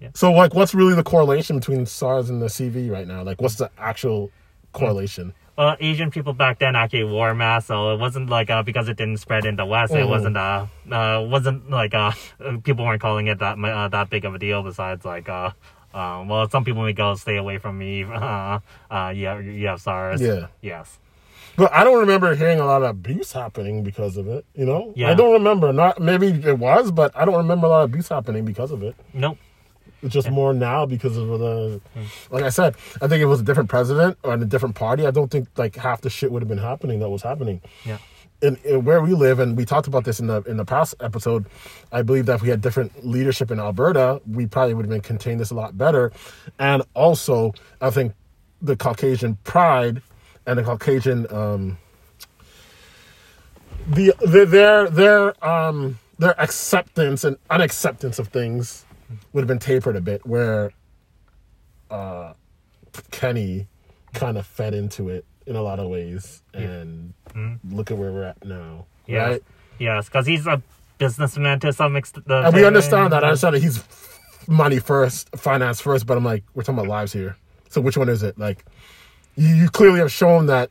[0.00, 0.10] Yeah.
[0.14, 3.22] So like, what's really the correlation between SARS and the CV right now?
[3.22, 4.30] Like, what's the actual
[4.72, 5.34] correlation?
[5.58, 8.96] Well, Asian people back then actually wore masks, so it wasn't like uh, because it
[8.96, 10.08] didn't spread in the West, it Mhm.
[10.08, 12.12] wasn't uh, uh wasn't like uh
[12.62, 14.62] people weren't calling it that uh, that big of a deal.
[14.62, 15.50] Besides, like uh,
[15.92, 18.04] uh, well, some people may go stay away from me.
[18.28, 20.20] Uh, uh, you have, you have SARS.
[20.20, 20.46] Yeah.
[20.62, 21.00] Yes.
[21.56, 24.44] But I don't remember hearing a lot of abuse happening because of it.
[24.54, 25.10] You know, Yeah.
[25.10, 25.72] I don't remember.
[25.72, 28.84] Not maybe it was, but I don't remember a lot of abuse happening because of
[28.84, 28.94] it.
[29.12, 29.38] Nope.
[30.02, 31.80] It's just more now because of the,
[32.30, 35.06] like I said, I think it was a different president or in a different party.
[35.06, 37.60] I don't think like half the shit would have been happening that was happening.
[37.84, 37.98] Yeah.
[38.40, 40.94] In, in where we live, and we talked about this in the in the past
[41.00, 41.46] episode.
[41.90, 45.00] I believe that if we had different leadership in Alberta, we probably would have been
[45.00, 46.12] contained this a lot better.
[46.56, 48.12] And also, I think
[48.62, 50.02] the Caucasian pride
[50.46, 51.78] and the Caucasian um,
[53.88, 58.84] the, the their their um their acceptance and unacceptance of things
[59.32, 60.72] would have been tapered a bit where
[61.90, 62.32] uh
[63.10, 63.66] Kenney
[64.14, 67.12] kind of fed into it in a lot of ways and
[67.70, 69.28] look at where we're at now Yes.
[69.30, 69.42] right?
[69.78, 70.60] Yes, because he's a
[70.98, 72.26] businessman to some extent.
[72.28, 73.22] and we understand that.
[73.24, 73.82] I understand that he's
[74.48, 77.36] money first finance first but i'm like we're talking about lives here.
[77.70, 78.38] So which one is it?
[78.38, 78.64] Like
[79.36, 80.70] you, you clearly have shown that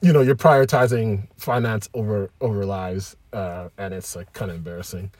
[0.00, 5.10] you know you're prioritizing finance over over lives, uh, and it's like kind of embarrassing.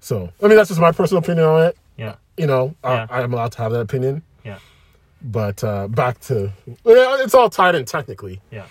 [0.00, 1.76] So I mean that's just my personal opinion on it.
[1.96, 2.16] Yeah.
[2.36, 3.06] You know, Yeah.
[3.10, 4.22] I, am allowed to have that opinion.
[4.44, 4.58] Yeah.
[5.22, 6.52] But uh, back to
[6.84, 8.40] it's all tied in technically.
[8.50, 8.66] Yeah.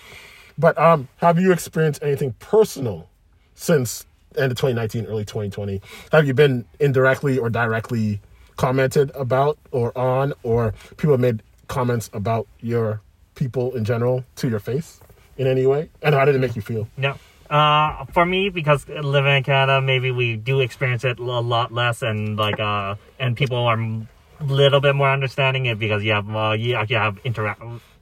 [0.58, 3.10] But um, have you experienced anything personal
[3.56, 4.06] since
[4.38, 5.82] end of 2019, early 2020?
[6.12, 8.22] Have you been indirectly or directly
[8.56, 13.02] commented about or on, or people have made comments about your
[13.36, 15.00] people in general to your face
[15.38, 15.90] in any way?
[16.02, 16.88] And how did it make you feel?
[16.96, 17.16] No.
[17.50, 22.02] Uh, for me, because living in Canada, maybe we do experience it a lot less,
[22.02, 26.36] and like, uh, and people are a little bit more understanding it because you have,
[26.36, 27.62] uh, you actually have interact,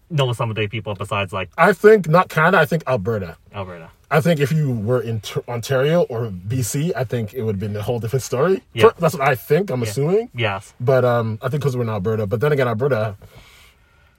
[0.09, 2.59] know some of the people besides like I think not Canada.
[2.59, 3.37] I think Alberta.
[3.53, 3.89] Alberta.
[4.11, 7.59] I think if you were in T- Ontario or BC, I think it would have
[7.59, 8.61] been a whole different story.
[8.71, 8.91] Yeah.
[8.99, 9.71] That's what I think.
[9.71, 10.29] I'm assuming.
[10.35, 10.75] Yes.
[10.79, 12.27] But um, I think because we're in Alberta.
[12.27, 13.17] But then again, Alberta,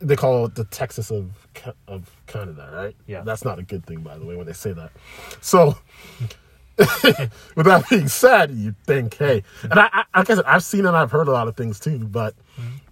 [0.04, 1.30] they call it the Texas of
[1.88, 2.94] of Canada, right?
[3.06, 3.22] Yeah.
[3.22, 4.90] That's not a good thing, by the way, when they say that.
[5.40, 5.76] So,
[6.76, 10.86] with that being said, you think, hey, and I, I, like I said, I've seen
[10.86, 11.98] and I've heard a lot of things too.
[11.98, 12.34] But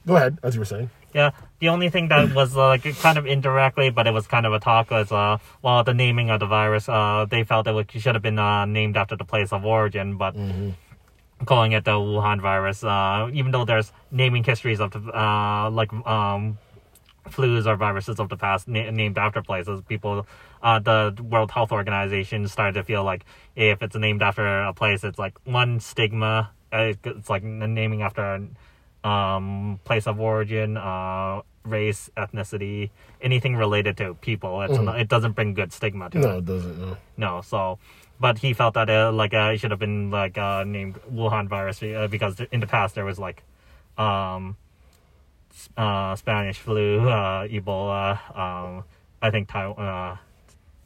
[0.06, 0.90] go ahead, as you were saying.
[1.14, 4.46] Yeah, the only thing that was uh, like kind of indirectly, but it was kind
[4.46, 6.88] of a talk was uh, well, the naming of the virus.
[6.88, 10.34] Uh, they felt it should have been uh, named after the place of origin, but
[11.44, 15.92] calling it the Wuhan virus, uh, even though there's naming histories of the, uh, like
[16.06, 16.58] um,
[17.28, 20.26] flus or viruses of the past na- named after places, people,
[20.62, 23.24] uh, the World Health Organization started to feel like
[23.56, 26.50] if it's named after a place, it's like one stigma.
[26.72, 28.40] Uh, it's like naming after
[29.04, 34.62] um, place of origin, uh, race, ethnicity, anything related to people.
[34.62, 36.38] It's not, it doesn't bring good stigma to No, it.
[36.38, 36.78] it doesn't.
[36.80, 36.96] No.
[37.16, 37.78] No, so,
[38.20, 41.48] but he felt that uh, like uh, it should have been like uh, named Wuhan
[41.48, 43.42] virus uh, because in the past there was like,
[43.98, 44.56] um,
[45.76, 48.84] uh, Spanish flu, uh, Ebola, um,
[49.20, 50.16] I think Taiwan, uh,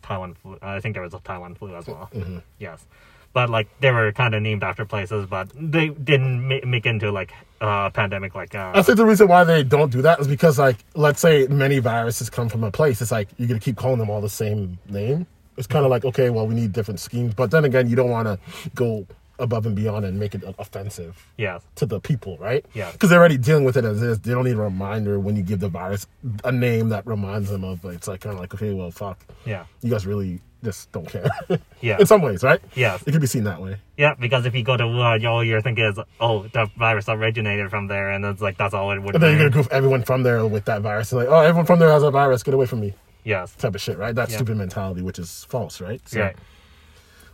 [0.02, 0.58] Taiwan flu.
[0.62, 2.10] I think there was a Taiwan flu as well.
[2.58, 2.86] Yes.
[3.32, 7.10] But like they were kind of named after places, but they didn't ma- make into
[7.12, 10.26] like uh pandemic like uh I think the reason why they don't do that is
[10.28, 13.02] because, like, let's say many viruses come from a place.
[13.02, 15.26] It's like you're gonna keep calling them all the same name.
[15.58, 18.10] It's kind of like, okay, well, we need different schemes, but then again, you don't
[18.10, 18.38] want to
[18.74, 19.06] go
[19.38, 22.64] above and beyond and make it offensive yeah to the people, right?
[22.74, 22.90] Yeah.
[22.92, 24.20] Because they're already dealing with it as is.
[24.20, 26.06] They don't need a reminder when you give the virus
[26.44, 27.84] a name that reminds them of.
[27.84, 31.28] It's like kind of like, okay, well, fuck, yeah you guys really just don't care.
[31.82, 31.98] Yeah.
[32.00, 32.60] In some ways, right?
[32.74, 33.76] yeah It could be seen that way.
[33.98, 37.68] yeah because if you go to Wuhan all you're thinking is oh the virus originated
[37.70, 40.02] from there and it's like that's all it would And then you're gonna goof everyone
[40.02, 41.12] from there with that virus.
[41.12, 42.42] Like, oh, everyone from there has a virus.
[42.42, 42.94] Get away from me.
[43.24, 44.14] yes Type of shit, right?
[44.14, 44.36] That Yeah.
[44.36, 46.00] stupid mentality, which is false, right?
[46.08, 46.36] So, right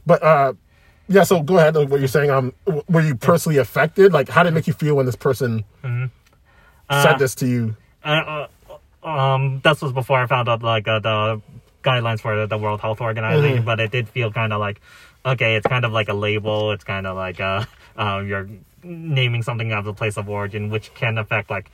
[0.04, 0.52] But uh,
[1.08, 1.24] yeah.
[1.24, 1.74] So go ahead.
[1.76, 2.30] What you're saying?
[2.30, 2.52] Um,
[2.88, 4.12] were you personally affected?
[4.12, 5.64] Like, how did it make you feel when this person
[6.88, 7.76] Uh, said this to you?
[8.04, 8.46] uh,
[9.04, 11.40] uh, um, this was before I found out like uh, the
[11.82, 13.64] guidelines for the World Health Organization, Mm-hmm.
[13.64, 14.80] but it did feel kind of like
[15.24, 16.72] okay, it's kind of like a label.
[16.72, 17.64] It's kind of like uh,
[17.96, 18.48] um, you're
[18.82, 21.70] naming something of the place of origin, which can affect like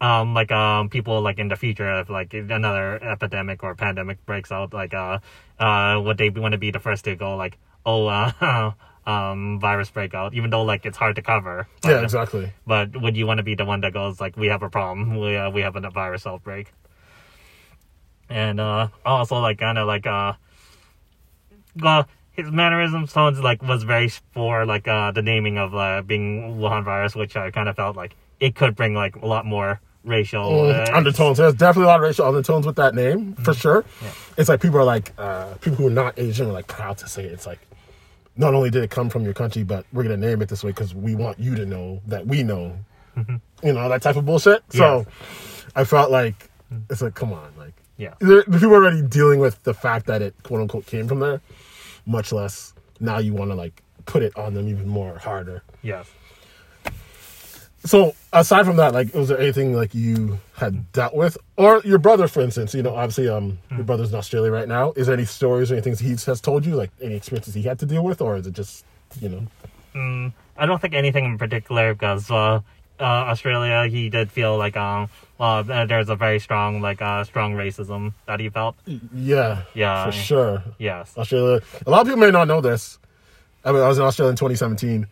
[0.00, 4.52] um like um people like in the future if like another epidemic or pandemic breaks
[4.52, 5.18] out like uh
[5.58, 8.72] uh would they want to be the first to go like oh uh
[9.06, 11.66] um virus breakout even though like it's hard to cover.
[11.82, 12.52] But, Yeah, exactly.
[12.66, 15.18] but would you want to be the one that goes like we have a problem.
[15.18, 16.72] We uh, we have a virus outbreak.
[18.28, 20.34] And uh also like kind of like uh
[21.80, 26.58] well his mannerisms tones like was very for like uh the naming of uh being
[26.58, 29.80] Wuhan virus which I kind of felt like it could bring like a lot more
[30.08, 31.38] racial Mm, uh, undertones.
[31.38, 33.60] There's definitely a lot of racial undertones with that name, for Mm-hmm.
[33.60, 33.84] sure.
[34.36, 37.08] It's like people are like, uh, people who are not Asian are like proud to
[37.08, 37.32] say it.
[37.32, 37.60] It's like,
[38.36, 40.70] not only did it come from your country, but we're gonna name it this way
[40.70, 42.76] because we want you to know that we know,
[43.16, 44.62] you know, that type of bullshit.
[44.70, 45.06] So,
[45.76, 46.48] I felt like
[46.90, 48.14] it's like, come on, like, Yeah.
[48.20, 51.18] there- the people are already dealing with the fact that it quote unquote came from
[51.20, 51.40] there,
[52.06, 55.62] much less now you want to like put it on them even more harder.
[55.82, 56.06] yes
[57.88, 61.98] So aside from that, like, was there anything like you had dealt with, or your
[61.98, 62.74] brother, for instance?
[62.74, 64.92] You know, obviously, um, your brother's in Australia right now.
[64.92, 67.78] Is there any stories or anything he has told you, like any experiences he had
[67.78, 68.84] to deal with, or is it just,
[69.20, 69.46] you know,
[70.56, 72.60] I don't think anything in particular because uh,
[73.00, 75.08] uh, Australia, he did feel like um,
[75.40, 78.76] uh, there's a very strong like uh, strong racism that he felt.
[79.14, 80.04] yeah, Yeah.
[80.06, 80.62] for sure.
[80.78, 81.16] Yes.
[81.16, 81.60] Australia.
[81.86, 82.98] A lot of people may not know this.
[83.64, 85.06] I mean, I was in Australia in 2017,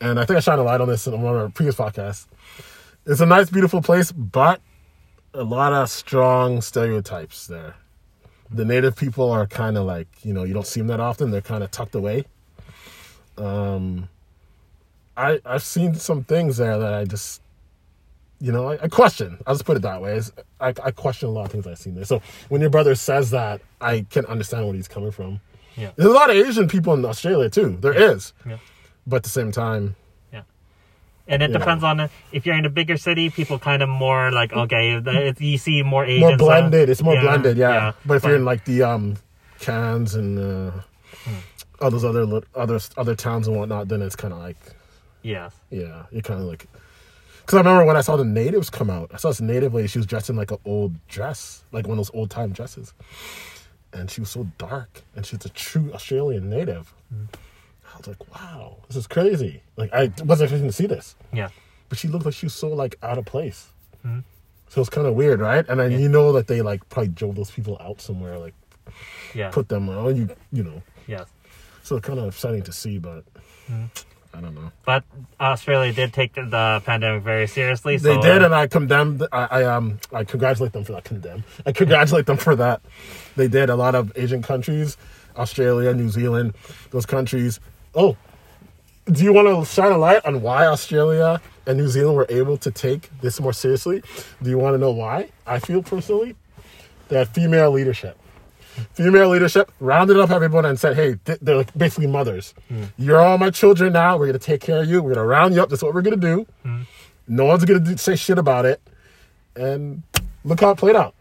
[0.00, 2.26] and I think I shined a light on this in one of our previous podcasts.
[3.06, 4.60] It's a nice, beautiful place, but
[5.34, 7.76] a lot of strong stereotypes there.
[8.50, 11.30] The native people are kind of like, you know, you don't see them that often.
[11.30, 12.24] They're kind of tucked away.
[13.38, 14.08] Um,
[15.16, 17.42] I I've seen some things there that I just
[18.40, 19.36] you know, I, I question.
[19.46, 20.20] I'll just put it that way.
[20.60, 22.06] I, I question a lot of things I've seen there.
[22.06, 25.40] So when your brother says that, I can understand where he's coming from.
[25.76, 25.90] Yeah.
[25.96, 27.76] There's a lot of Asian people in Australia too.
[27.80, 28.56] There is, Yeah.
[29.10, 29.96] But at the same time,
[30.32, 30.42] Yeah.
[31.28, 34.52] And it depends on if you're in a bigger city, people kind of more like
[34.52, 36.32] okay, the- you see more more Asians.
[36.42, 36.88] uh, blended.
[36.90, 37.92] It's more yeah, blended, yeah.
[38.06, 39.16] But if you're in like the um,
[39.60, 40.70] Cairns and uh,
[41.24, 41.40] Hmm.
[41.82, 44.56] all those other other other towns and whatnot, then it's kind of like
[45.22, 46.66] yes, Yeah, you're kind of like.
[47.40, 49.88] Because I remember when I saw the natives come out, I saw this native lady.
[49.88, 52.94] She was dressed in like an old dress, like one of those old time dresses,
[53.92, 56.94] and she was so dark, and she's a true Australian native.
[57.12, 57.16] I
[58.00, 59.62] was like, wow, this is crazy.
[59.76, 61.50] Like I wasn't expecting to see this, yeah,
[61.88, 63.68] but she looked like she was so like out of place.
[64.68, 65.66] So it's kind of weird, right?
[65.68, 68.54] And then you know that they like probably drove those people out somewhere, like
[69.34, 70.82] yeah, put them on you, you know.
[71.06, 71.24] Yeah.
[71.82, 73.24] So it's kind of upsetting to see, but
[74.32, 74.70] I don't know.
[74.84, 75.04] But
[75.40, 77.96] Australia did take the pandemic very seriously.
[77.96, 79.26] They so, did, uh, and I condemned.
[79.32, 81.04] I, I um I congratulate them for that.
[81.04, 81.42] Condemn.
[81.66, 82.80] I congratulate them for that.
[83.36, 83.70] They did.
[83.70, 84.96] A lot of Asian countries,
[85.36, 86.54] Australia, New Zealand,
[86.90, 87.58] those countries.
[87.94, 88.16] Oh,
[89.06, 92.56] do you want to shine a light on why Australia and New Zealand were able
[92.58, 94.02] to take this more seriously?
[94.42, 95.30] Do you want to know why?
[95.46, 96.36] I feel personally,
[97.08, 98.16] that female leadership.
[98.94, 102.54] Female leadership rounded up everyone and said, "Hey, they're like basically mothers.
[102.68, 102.84] Hmm.
[102.96, 104.16] You're all my children now.
[104.16, 105.02] We're gonna take care of you.
[105.02, 105.68] We're gonna round you up.
[105.68, 106.46] That's what we're gonna do.
[106.62, 106.82] Hmm.
[107.26, 108.80] No one's gonna do, say shit about it.
[109.56, 110.02] And
[110.44, 111.14] look how it played out.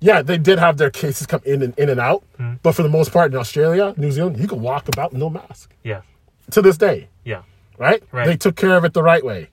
[0.00, 2.54] Yeah, Yeah, they did have their cases come in and in and out, hmm.
[2.62, 5.30] but for the most part in Australia, New Zealand, you can walk about with no
[5.30, 6.02] mask yeah,
[6.50, 7.42] to this day, yeah,
[7.76, 8.02] right?
[8.12, 8.26] Right.
[8.26, 9.48] They took care of it the right way.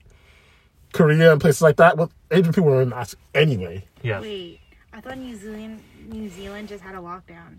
[0.92, 3.84] Korea and places like that, well, Asian people were in masks anyway.
[4.02, 4.20] yeah.
[4.20, 4.60] Wait,
[4.92, 7.58] I thought New Zealand New Zealand just had a lockdown.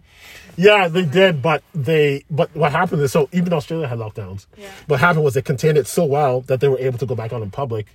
[0.56, 4.47] Yeah, they did, but they but what happened is so even Australia had lockdowns.
[4.58, 4.71] Yeah.
[4.88, 7.34] What happened was they contained it so well that they were able to go back
[7.34, 7.88] out in public.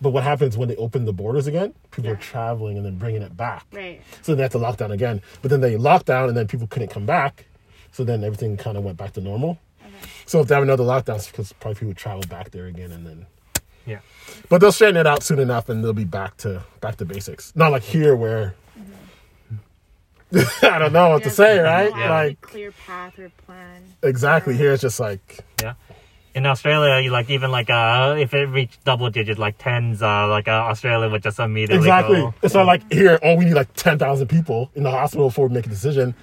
[0.00, 1.74] But what happens when they open the borders again?
[1.90, 3.66] People are traveling and then bringing it back.
[3.72, 4.00] Right.
[4.22, 5.22] So they have to lock down again.
[5.42, 7.46] But then they locked down and then people couldn't come back.
[7.92, 9.58] So then everything kind of went back to normal.
[9.84, 9.90] Okay.
[10.26, 12.92] So if they have another lockdown, it's because probably people would travel back there again
[12.92, 13.26] and then.
[13.86, 14.00] Yeah.
[14.48, 17.52] But they'll straighten it out soon enough and they'll be back to back to basics.
[17.56, 18.54] Not like here where.
[20.32, 20.66] Mm-hmm.
[20.66, 21.90] I don't know what to say, right?
[21.96, 22.10] Yeah.
[22.10, 23.82] Like clear path or plan.
[24.02, 25.74] exactly here it's just like Yeah.
[26.34, 30.28] In Australia, you like even like uh if it reached double digits, like tens, uh
[30.28, 32.16] like uh, Australia would just immediately exactly.
[32.18, 32.34] go.
[32.42, 33.18] It's not like here.
[33.22, 36.14] Oh, we need like ten thousand people in the hospital before we make a decision.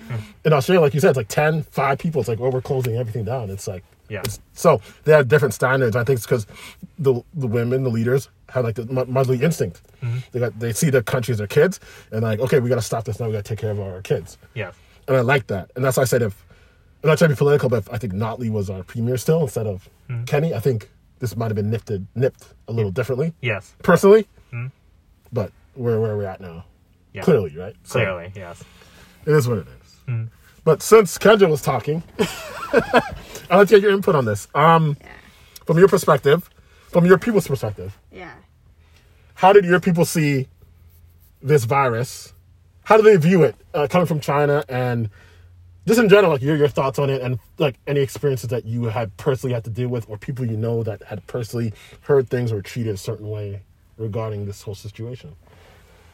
[0.46, 2.22] In Australia, like you said, it's like 10, 5 people.
[2.22, 3.50] It's like oh, we're closing everything down.
[3.50, 4.22] It's like Yeah.
[4.24, 5.96] It's, so they have different standards.
[5.96, 6.48] I think it's because
[6.98, 9.82] the the women, the leaders, have like the motherly instinct.
[10.32, 11.80] They got they see the country as their kids,
[12.12, 13.26] and like okay, we got to stop this now.
[13.26, 14.38] We got to take care of our kids.
[14.54, 14.72] Yeah.
[15.08, 15.72] And I like that.
[15.76, 16.46] And that's why I said if
[17.04, 19.68] I'm not trying to be political, but I think Notley was our premier still instead
[19.68, 19.88] of
[20.26, 23.76] Kenney, I think this might have been nipped nipped a little differently, Yes.
[23.84, 24.28] personally.
[25.32, 26.66] But where where we're at now,
[27.14, 27.22] Yeah.
[27.24, 27.76] clearly, right?
[27.84, 28.64] So Clearly, yes.
[29.26, 30.28] it is what it is.
[30.64, 32.04] But since Kendra was talking,
[32.74, 33.04] I'd
[33.50, 34.48] like to get your input on this.
[34.56, 35.08] Um, Yeah.
[35.66, 36.50] from your perspective,
[36.92, 38.32] from your people's perspective, Yeah.
[39.36, 40.48] how did your people see
[41.42, 42.34] this virus?
[42.86, 45.10] How do they view it uh, coming from China and
[45.88, 48.86] just in general, like your your thoughts on it and like any experiences that you
[48.86, 52.52] had personally had to deal with or people you know that had personally heard things
[52.52, 53.62] or treated a certain way
[53.98, 55.36] regarding this whole situation.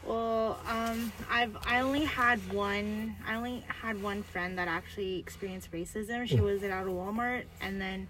[0.04, 3.16] Well, um, I've I only had one.
[3.26, 6.28] I only had one friend that actually experienced racism.
[6.28, 8.08] She was at out of Walmart, and then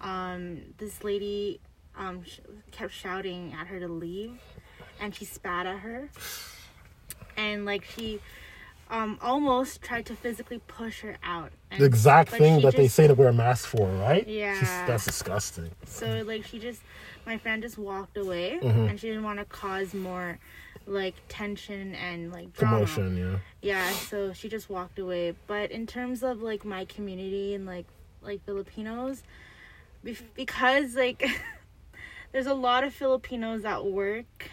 [0.00, 1.60] um, this lady
[1.96, 4.38] um, sh- kept shouting at her to leave,
[5.00, 6.08] and she spat at her,
[7.36, 8.20] and like she
[8.90, 11.52] um, almost tried to physically push her out.
[11.70, 14.26] And, The exact thing that they say to wear masks for, right?
[14.26, 14.58] Yeah.
[14.58, 15.70] Just- that's disgusting.
[15.86, 16.82] So like she just,
[17.24, 18.80] my friend just walked away, Mm-hmm.
[18.88, 20.38] and she didn't want to cause more
[20.86, 22.74] like tension and like drama.
[22.86, 23.38] Commotion, yeah.
[23.62, 25.34] Yeah, so she just walked away.
[25.46, 27.86] But in terms of like my community and like
[28.22, 29.22] like Filipinos,
[30.34, 31.22] because like
[32.32, 34.50] there's a lot of Filipinos that work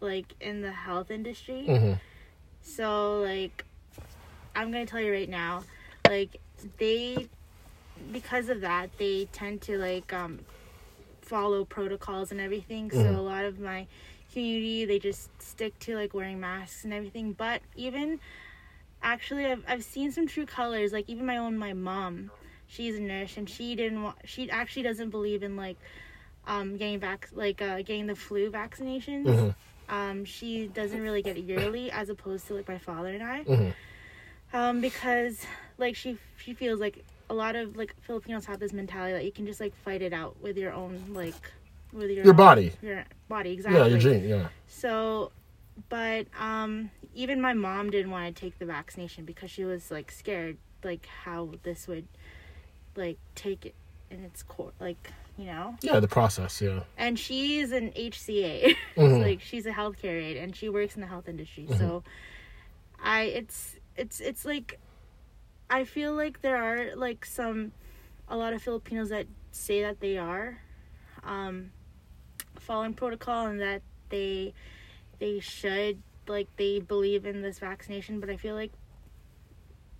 [0.00, 1.64] like in the health industry.
[1.66, 1.92] hmm
[2.62, 3.64] So like
[4.54, 5.64] I'm going to tell you right now,
[6.06, 6.40] like
[6.78, 7.28] they
[8.12, 10.40] because of that, they tend to like um
[11.22, 12.90] follow protocols and everything.
[12.90, 13.16] So Mhm.
[13.16, 13.86] a lot of my
[14.32, 17.32] community they just stick to like wearing masks and everything.
[17.32, 18.20] But even
[19.02, 20.92] actually I've I've seen some true colors.
[20.92, 22.30] Like even my own my mom,
[22.66, 25.78] she's a nurse and she didn't want she actually doesn't believe in like
[26.46, 29.26] um getting back like uh getting the flu vaccinations.
[29.28, 29.54] Mhm.
[29.90, 33.44] Um she doesn't really get yearly as opposed to like my father and I.
[33.44, 33.74] Mhm.
[34.52, 35.44] Um because
[35.78, 39.32] like she she feels like a lot of like Filipinos have this mentality that you
[39.32, 41.52] can just like fight it out with your own like
[41.92, 42.72] with your Your body.
[42.82, 43.80] Your body, exactly.
[43.80, 44.28] Yeah, your gene.
[44.28, 44.48] Yeah.
[44.68, 45.32] So,
[45.88, 50.10] but um, even my mom didn't want to take the vaccination because she was like
[50.12, 52.06] scared, like how this would,
[52.96, 53.74] like take it
[54.10, 55.74] in its core, like you know.
[55.82, 56.60] Yeah, the process.
[56.60, 56.80] Yeah.
[56.98, 59.22] And she's an HCA, Mhm.
[59.22, 61.66] like she's a healthcare aide, and she works in the health industry.
[61.78, 62.02] So,
[63.02, 64.78] I it's it's it's like,
[65.70, 67.72] I feel like there are like some,
[68.28, 70.58] a lot of Filipinos that say that they are,
[71.24, 71.72] um,
[72.58, 74.52] following protocol and that they,
[75.18, 78.72] they should like they believe in this vaccination, but I feel like,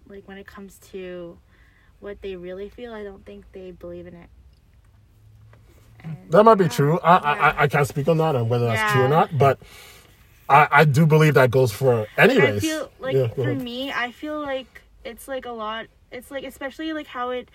[0.09, 1.39] like when it comes to,
[2.01, 4.29] what they really feel, I don't think they believe in it.
[6.05, 6.71] And, That might be yeah.
[6.71, 6.99] true.
[7.01, 7.43] I, I Yeah.
[7.59, 9.59] I I can't speak on that and whether that's true or not, but
[10.49, 13.63] I I do believe that goes for any I feel like Yeah, for ahead.
[13.63, 15.87] me, I feel like it's like a lot.
[16.11, 17.49] It's like especially like how it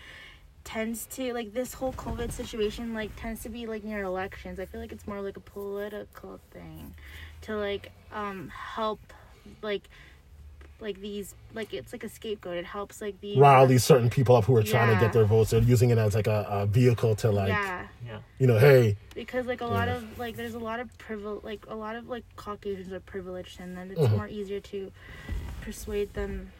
[0.63, 4.59] tends to like this whole COVID situation like tends to be like near elections.
[4.59, 6.95] I feel like it's more like a political thing
[7.41, 8.99] to like um help
[9.61, 9.89] like
[10.81, 12.57] like these like it's like a scapegoat.
[12.57, 15.25] It helps like these rile these certain people up who are trying to get their
[15.25, 15.51] votes.
[15.51, 18.19] They're using it as like a, a vehicle to like, yeah Yeah.
[18.39, 19.95] you know, hey, because like a lot Yeah.
[19.97, 23.59] of like there's a lot of privilege like a lot of like Caucasians are privileged
[23.59, 24.11] and then it's Mhm.
[24.17, 24.91] more easier to
[25.61, 26.51] persuade them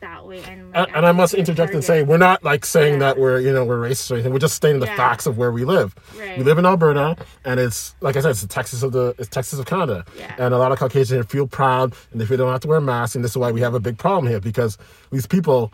[0.00, 2.94] that way and and, like, and I must interject and say we're not like saying
[2.94, 2.98] Yeah.
[3.00, 4.32] that we're you know we're racist or anything.
[4.32, 4.96] We're just stating the Yeah.
[4.96, 5.94] facts of where we live.
[6.18, 6.36] Right.
[6.38, 9.28] We live in Alberta, and it's like I said, it's the Texas of the it's
[9.28, 10.34] Texas of Canada, Yeah.
[10.38, 12.80] and a lot of Caucasians feel proud and they feel they don't have to wear
[12.80, 14.78] masks, and this is why we have a big problem here because
[15.10, 15.72] these people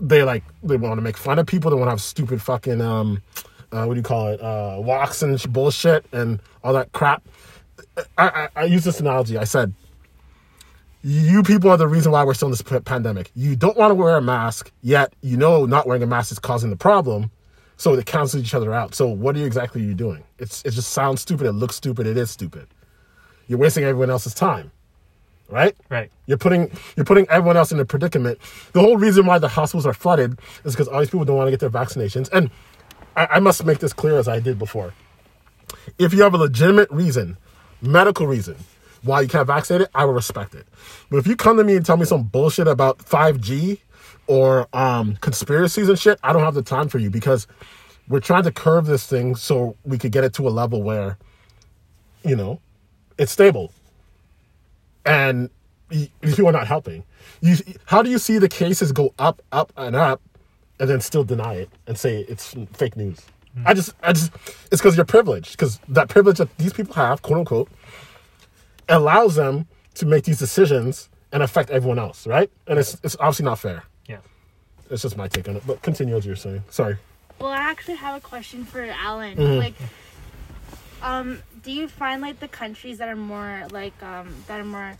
[0.00, 1.70] they like they want to make fun of people.
[1.70, 3.22] They want to have stupid fucking um,
[3.72, 7.22] uh, what do you call it, uh, walks and bullshit and all that crap.
[8.18, 9.38] I, I, I use this analogy.
[9.38, 9.72] I said,
[11.08, 13.30] you people are the reason why we're still in this p- pandemic.
[13.36, 16.40] You don't want to wear a mask, yet you know not wearing a mask is
[16.40, 17.30] causing the problem.
[17.76, 18.92] So they cancel each other out.
[18.92, 20.24] So what are you exactly you doing?
[20.40, 21.46] It's it just sounds stupid.
[21.46, 22.08] It looks stupid.
[22.08, 22.66] It is stupid.
[23.46, 24.72] You're wasting everyone else's time,
[25.48, 25.76] right?
[25.88, 26.10] Right.
[26.26, 28.40] You're putting you're putting everyone else in a predicament.
[28.72, 31.46] The whole reason why the hospitals are flooded is because all these people don't want
[31.46, 32.28] to get their vaccinations.
[32.32, 32.50] And
[33.14, 34.92] I, I must make this clear as I did before.
[35.98, 37.36] If you have a legitimate reason,
[37.80, 38.56] medical reason,
[39.06, 40.66] why you can't vaccinate it, I will respect it.
[41.10, 43.78] But if you come to me and tell me some bullshit about 5G
[44.26, 47.46] or um, conspiracies and shit, I don't have the time for you because
[48.08, 51.18] we're trying to curve this thing so we could get it to a level where,
[52.24, 52.60] you know,
[53.18, 53.72] it's stable
[55.04, 55.48] and
[55.90, 57.04] y- these people are not helping.
[57.40, 60.20] You, how do you see the cases go up, up, and up,
[60.78, 63.20] and then still deny it and say it's fake news?
[63.64, 64.32] I just, I just,
[64.70, 65.52] it's because you're privileged.
[65.52, 67.70] Because that privilege that these people have, quote unquote,
[68.88, 72.50] allows them to make these decisions and affect everyone else, right?
[72.66, 73.82] And it's, it's obviously not fair.
[74.06, 74.18] Yeah.
[74.90, 75.66] It's just my take on it.
[75.66, 76.62] But continue as you're saying.
[76.70, 76.96] Sorry.
[77.38, 79.36] Well, I actually have a question for Alan.
[79.36, 79.58] Mm-hmm.
[79.58, 79.74] Like,
[81.02, 84.94] um, do you find like the countries that are more like um that are more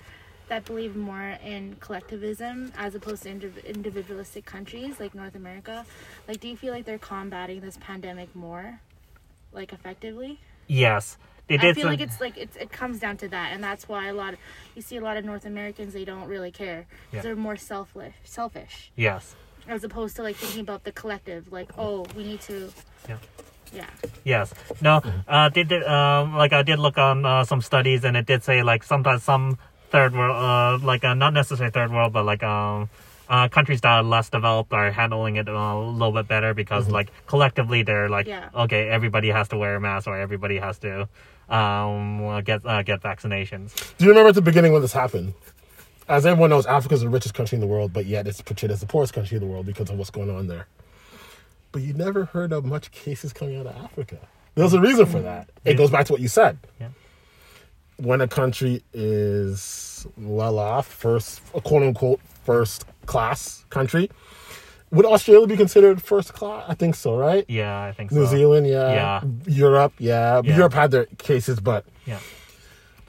[0.48, 5.84] that believe more in collectivism as opposed to indiv- individualistic countries like North America,
[6.28, 8.80] like do you feel like they're combating this pandemic more,
[9.52, 10.38] like effectively?
[10.66, 11.16] Yes.
[11.48, 13.88] They I feel some- like it's like it's, it comes down to that, and that's
[13.88, 14.38] why a lot of
[14.74, 16.82] you see a lot of North Americans they don't really care.
[16.82, 17.22] 'cause Yeah.
[17.22, 19.36] They're more selfish, selfish Yes.
[19.68, 21.52] as opposed to like thinking about the collective.
[21.52, 22.72] Like, oh, we need to,
[23.08, 23.16] Yeah.
[23.72, 23.86] yeah.
[24.24, 24.52] Yes.
[24.80, 25.02] No.
[25.28, 28.42] Uh, did did um like I did look on uh, some studies and it did
[28.42, 29.56] say like sometimes some
[29.90, 32.88] third world uh like uh, not necessarily third world but like um
[33.28, 36.88] uh countries that are less developed are handling it uh, a little bit better because
[36.90, 38.48] like collectively they're like Yeah.
[38.54, 41.08] okay everybody has to wear a mask or everybody has to
[41.48, 43.96] um get uh, get vaccinations.
[43.98, 45.34] Do you remember at the beginning when this happened?
[46.08, 48.80] As everyone knows, Africa's the richest country in the world, but yet it's portrayed as
[48.80, 50.66] the poorest country in the world because of what's going on there.
[51.72, 54.18] But you never heard of much cases coming out of Africa.
[54.54, 55.50] There's a reason for that.
[55.64, 56.58] It goes back to what you said.
[56.80, 56.88] Yeah.
[57.98, 64.10] When a country is well off, first, quote unquote, first class country,
[64.90, 66.64] would Australia be considered first class?
[66.68, 67.44] I think so, right?
[67.48, 68.16] Yeah, I think so.
[68.16, 68.92] New Zealand, yeah.
[68.92, 69.20] Yeah.
[69.46, 70.40] Europe, yeah.
[70.44, 70.56] Yeah.
[70.56, 72.18] Europe had their cases, but Yeah.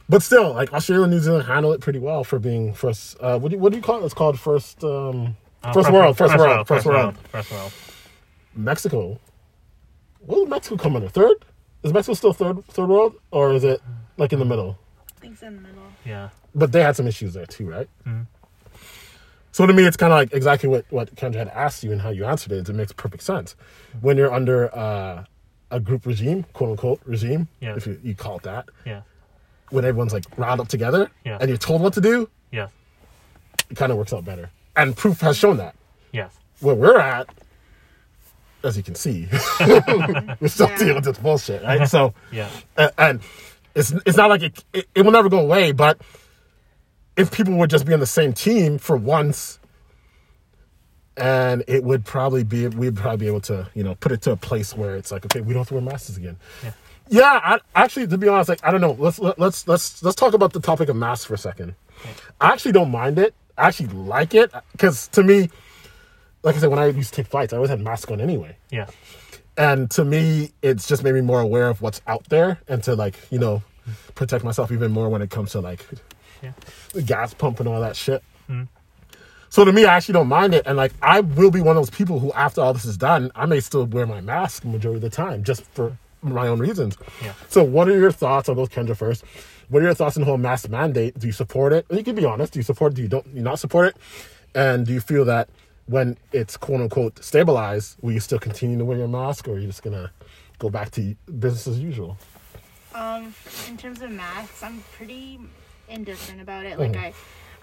[0.09, 3.17] but still, like Australia and New Zealand handle it pretty well for being first.
[3.19, 4.05] Uh, what do you, what do you call it?
[4.05, 4.83] It's called first.
[4.83, 7.17] Um, Uh, first, world, first, world, first, first world.
[7.31, 7.71] First world.
[8.55, 9.19] Mexico.
[10.21, 11.09] Will Mexico come under?
[11.09, 11.37] Third?
[11.83, 13.81] Is Mexico still third third world, or is it
[14.17, 14.77] like in the middle?
[15.17, 15.83] I think it's in the middle.
[16.05, 16.29] Yeah.
[16.55, 17.87] But they had some issues there too, right?
[18.07, 18.27] Mhm.
[19.51, 22.01] So to me, it's kind of like exactly what what Kendra had asked you and
[22.01, 22.69] how you answered it.
[22.69, 23.55] It makes perfect sense
[24.01, 25.23] when you're under uh,
[25.71, 27.75] a group regime, quote unquote regime, Yeah.
[27.75, 28.69] if you, you call it that.
[28.85, 29.01] Yeah.
[29.69, 31.37] When everyone's like riled up together Yeah.
[31.41, 32.69] and you're told what to do, Yes.
[33.69, 34.49] it kind of works out better.
[34.75, 35.75] And proof has shown that.
[36.13, 36.31] Yes.
[36.59, 37.27] Where we're at,
[38.63, 39.27] as you can see,
[39.59, 40.77] we're still Yeah.
[40.77, 41.87] dealing with this bullshit, right?
[41.95, 42.49] So, Yeah.
[42.77, 43.21] and, and
[43.75, 45.99] it's it's not like it, it it will never go away, but
[47.17, 49.59] if people would just be on the same team for once,
[51.17, 54.31] and it would probably be we'd probably be able to you know put it to
[54.31, 56.37] a place where it's like okay we don't have to wear masks again.
[56.63, 56.71] Yeah.
[57.09, 58.91] Yeah, I, actually, to be honest, like I don't know.
[58.99, 61.73] Let's let, let's let's let's talk about the topic of masks for a second.
[62.41, 63.33] I actually don't mind it.
[63.57, 65.49] I actually like it because to me,
[66.43, 68.57] like I said, when I used to take flights, I always had masks on anyway
[68.71, 68.87] Yeah.
[69.57, 72.93] and to me it's just made me more aware of what's out there and to
[72.95, 73.63] like you know
[74.13, 75.83] protect myself even more when it comes to like
[76.43, 76.51] Yeah.
[76.93, 78.23] the gas pump and all that shit.
[79.49, 80.67] So to me i actually don't mind it.
[80.67, 83.31] And like i will be one of those people who after all this is done
[83.35, 86.97] i may still wear my mask majority of the time just for my own reasons.
[87.23, 87.33] Yeah.
[87.47, 89.23] so what are your thoughts i'll go with kendra first?
[89.69, 91.17] What are your thoughts on the whole mask mandate?
[91.19, 91.85] Do you support it?
[91.89, 92.53] And you can be honest.
[92.53, 92.95] Do you support it?
[92.95, 93.97] Do you don't you not support it?
[94.55, 95.49] And do you feel that
[95.87, 99.59] when it's quote unquote stabilized, will you still continue to wear your mask or are
[99.59, 100.11] you just gonna
[100.59, 102.17] go back to business as usual?
[102.95, 103.33] Um,
[103.67, 105.39] in terms of masks, I'm pretty
[105.87, 106.79] indifferent about it.
[106.79, 107.13] Like Mm-hmm.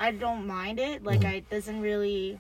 [0.00, 1.04] I, I don't mind it.
[1.04, 2.38] Like I it doesn't really,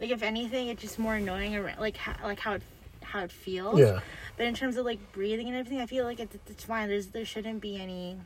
[0.00, 1.56] like if anything, it's just more annoying.
[1.56, 2.62] Around, like how, like how it
[3.02, 3.78] how it feels.
[3.78, 4.00] Yeah.
[4.36, 6.88] But in terms of like breathing and everything, I feel like it's, it's fine.
[6.88, 8.16] There's there shouldn't be any.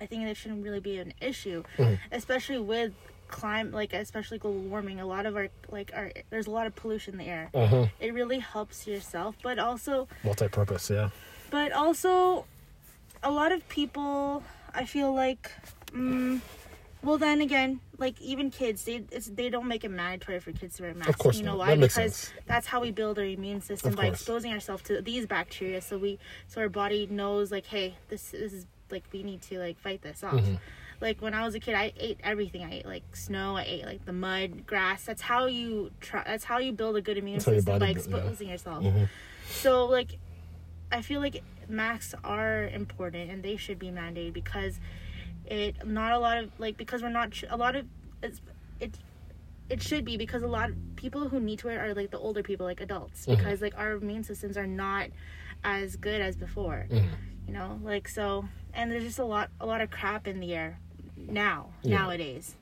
[0.00, 1.94] I think there shouldn't really be an issue, Mm-hmm.
[2.12, 2.92] especially with
[3.28, 5.00] climate, like especially global warming.
[5.00, 7.50] A lot of our like our there's a lot of pollution in the air.
[7.54, 7.86] Uh-huh.
[8.00, 11.10] It really helps yourself, but also Multi-purpose, yeah.
[11.50, 12.44] but also
[13.22, 14.42] a lot of people
[14.74, 15.50] i feel like
[15.94, 16.40] mm,
[17.02, 20.76] well then again like even kids they it's, they don't make it mandatory for kids
[20.76, 21.58] to wear masks course you know not.
[21.58, 22.32] why That because sense.
[22.46, 24.20] that's how we build our immune system Of by course.
[24.20, 26.18] exposing ourselves to these bacteria so we
[26.48, 30.02] so our body knows like hey this, this is like we need to like fight
[30.02, 30.54] this off Mm-hmm.
[31.00, 33.84] like when i was a kid i ate everything i ate like snow i ate
[33.84, 37.36] like the mud grass that's how you try that's how you build a good immune
[37.38, 38.16] That's system by build- yeah.
[38.16, 39.08] exposing yourself Mhm.
[39.50, 40.18] so like
[40.92, 44.78] I feel like masks are important and they should be mandated because
[45.46, 47.86] it not a lot of like because we're not a lot of
[48.22, 48.40] it's,
[48.80, 48.98] it
[49.68, 52.10] it should be because a lot of people who need to wear it are like
[52.10, 53.26] the older people like adults.
[53.26, 53.36] Mm-hmm.
[53.36, 55.08] Because like our immune systems are not
[55.62, 56.86] as good as before.
[56.90, 57.08] Mm-hmm.
[57.46, 57.80] You know?
[57.82, 60.78] Like so and there's just a lot a lot of crap in the air
[61.16, 61.98] now Yeah.
[61.98, 62.54] nowadays.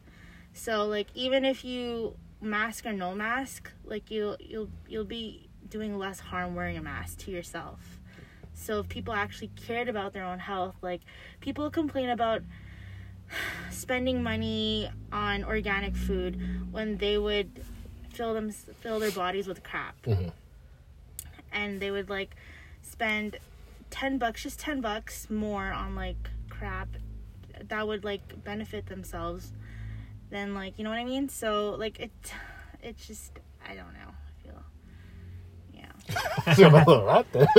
[0.55, 5.97] So like even if you mask or no mask like you'll you'll you'll be doing
[5.99, 8.01] less harm wearing a mask to yourself.
[8.55, 11.01] So if people actually cared about their own health like
[11.41, 12.43] people complain about
[13.71, 17.51] spending money on organic food when they would
[18.13, 20.01] fill them fill their bodies with crap.
[20.03, 20.33] Mhm.
[21.53, 22.35] and they would like
[22.83, 23.37] spend
[23.91, 26.89] 10 bucks just 10 bucks more on like crap
[27.69, 29.53] that would like benefit themselves
[30.31, 31.29] then like you know what i mean?
[31.29, 32.11] So like it
[32.83, 33.33] it's just
[33.69, 34.11] i don't know
[36.17, 37.47] i feel yeah See, I'm a little right there.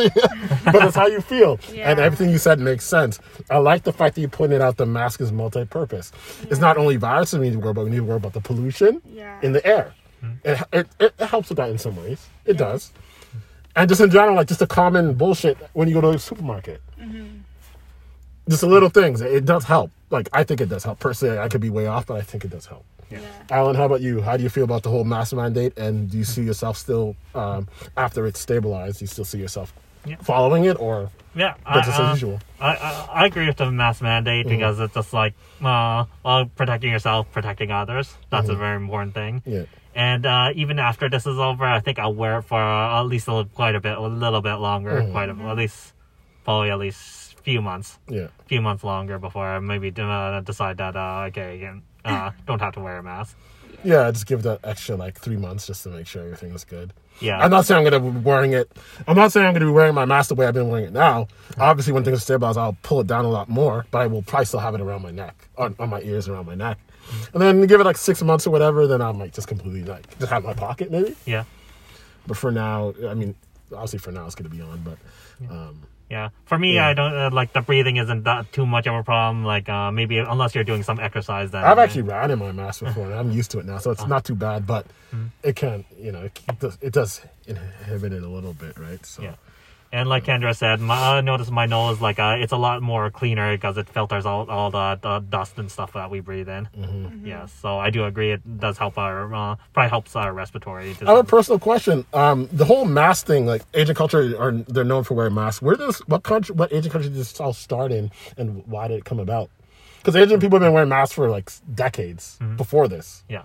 [0.65, 1.59] but that's how you feel.
[1.75, 3.19] And everything you said makes sense.
[3.49, 6.11] I like the fact that you pointed out the mask is multi-purpose.
[6.49, 8.41] It's not only viruses we need to worry about, we need to worry about the
[8.41, 9.39] pollution Yeah.
[9.41, 9.93] in the air.
[10.23, 10.47] Mm-hmm.
[10.49, 12.27] It, it, it, it helps with that in some ways.
[12.45, 12.91] It does.
[13.75, 16.81] And just in general, like just a common bullshit when you go to a supermarket.
[16.99, 17.32] Mm-hmm.
[18.49, 19.21] Just the little things.
[19.21, 19.91] It does help.
[20.09, 20.99] Like, I think it does help.
[20.99, 22.85] Personally, I could be way off, but I think it does help.
[23.09, 23.19] yeah
[23.49, 24.21] Alan, how about you?
[24.21, 25.77] How do you feel about the whole mask mandate?
[25.77, 27.67] And do you see yourself still, um,
[27.97, 29.73] after it's stabilized, do you still see yourself
[30.05, 30.17] Yeah.
[30.21, 32.39] following it or Yeah, business I, uh, as usual?
[32.59, 34.55] I, I I agree with the mask mandate Mm-hmm.
[34.55, 35.33] because it's just like
[35.63, 38.13] uh, well, protecting yourself, protecting others.
[38.29, 38.55] That's Mm-hmm.
[38.55, 39.41] a very important thing.
[39.45, 39.63] Yeah.
[39.95, 43.03] And uh, even after this is over, I think I'll wear it for uh, at
[43.07, 45.11] least a, little- quite a bit, a little bit longer, Mm-hmm.
[45.13, 45.93] quite a, at least
[46.43, 48.27] probably at least few months, Yeah.
[48.47, 52.73] few months longer before I maybe uh, decide that uh, okay, again, uh, don't have
[52.75, 53.37] to wear a mask.
[53.83, 56.93] Yeah, just give that extra like three months just to make sure everything is good.
[57.19, 58.71] Yeah, I'm not saying I'm gonna be wearing it.
[59.07, 60.93] I'm not saying I'm gonna be wearing my mask the way I've been wearing it
[60.93, 61.27] now.
[61.59, 64.21] Obviously, when things are stabilized, I'll pull it down a lot more, but I will
[64.23, 66.79] probably still have it around my neck, on, on my ears, around my neck.
[67.33, 70.17] And then give it like six months or whatever, then I might just completely like
[70.17, 71.15] just have in my pocket maybe.
[71.25, 71.43] yeah,
[72.25, 73.35] But for now, I mean,
[73.73, 74.81] obviously for now it's gonna be on.
[74.81, 74.97] But
[75.51, 75.81] um,
[76.13, 76.29] yeah.
[76.45, 76.87] For me, Yeah.
[76.89, 79.43] I don't uh, like the breathing isn't that too much of a problem.
[79.53, 82.77] Like uh, maybe unless you're doing some exercise, then I've actually ran in my mask
[82.87, 84.01] before, and I'm used to it now, so Uh-huh.
[84.03, 84.59] it's not too bad.
[84.73, 85.49] But Mm-hmm.
[85.49, 87.11] it can, you know, it, it does, it does
[87.45, 89.03] inhibit it a little bit, right?
[89.05, 89.35] So Yeah.
[89.93, 93.11] And like Kendra said, my, I noticed my nose like uh, it's a lot more
[93.11, 96.67] cleaner because it filters all, all the, the dust and stuff that we breathe in.
[96.75, 97.27] Mm-hmm.
[97.27, 100.95] Yeah, so I do agree it does help our uh, probably helps our respiratory.
[101.05, 102.05] I have a personal question.
[102.11, 105.61] Um, the whole mask thing, like Asian culture, are they're known for wearing masks.
[105.61, 108.97] Where does what country, what Asian country did this all start in, and why did
[108.97, 109.51] it come about?
[109.99, 112.55] Because Asian people have been wearing masks for like decades Mm-hmm.
[112.57, 113.23] before this.
[113.29, 113.43] yeah.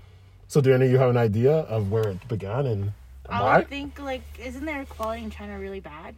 [0.50, 2.92] So, do any of you have an idea of where it began and
[3.28, 3.58] I Why?
[3.58, 6.14] would think like isn't the air quality in China really bad?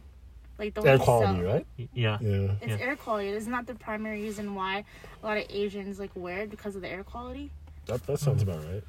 [0.61, 1.67] Like the Air way quality, so- right?
[1.75, 2.17] Yeah.
[2.21, 2.51] Yeah.
[2.61, 3.29] It's air quality.
[3.29, 4.83] Isn't that the primary reason why
[5.23, 7.49] a lot of Asians like wear it because of the air quality?
[7.87, 8.83] That that sounds about right.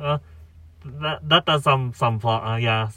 [0.00, 0.18] Uh,
[1.02, 2.50] that that does some some plot.
[2.50, 2.88] Uh, yeah,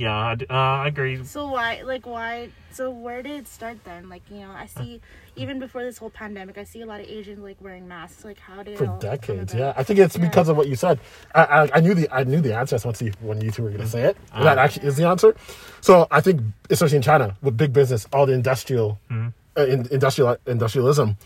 [0.00, 0.16] yeah.
[0.30, 1.24] I, d- uh, I agree.
[1.24, 2.50] So why, like, why?
[2.72, 4.08] So where did it start then?
[4.08, 5.00] Like, you know, I see
[5.36, 8.24] even before this whole pandemic, I see a lot of Asians like wearing masks.
[8.24, 9.72] Like, how did it For all decades, yeah.
[9.76, 10.26] I think it's Yeah.
[10.28, 10.98] because of what you said.
[11.34, 12.74] I, I I knew the I knew the answer.
[12.74, 14.16] I just want to see when you two were going to say it.
[14.32, 14.42] Ah.
[14.44, 15.34] That actually is the answer.
[15.80, 16.40] So I think,
[16.70, 21.16] especially in China, with big business, all the industrial, uh, in, industrial industrialism,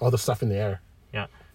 [0.00, 0.80] all the stuff in the air.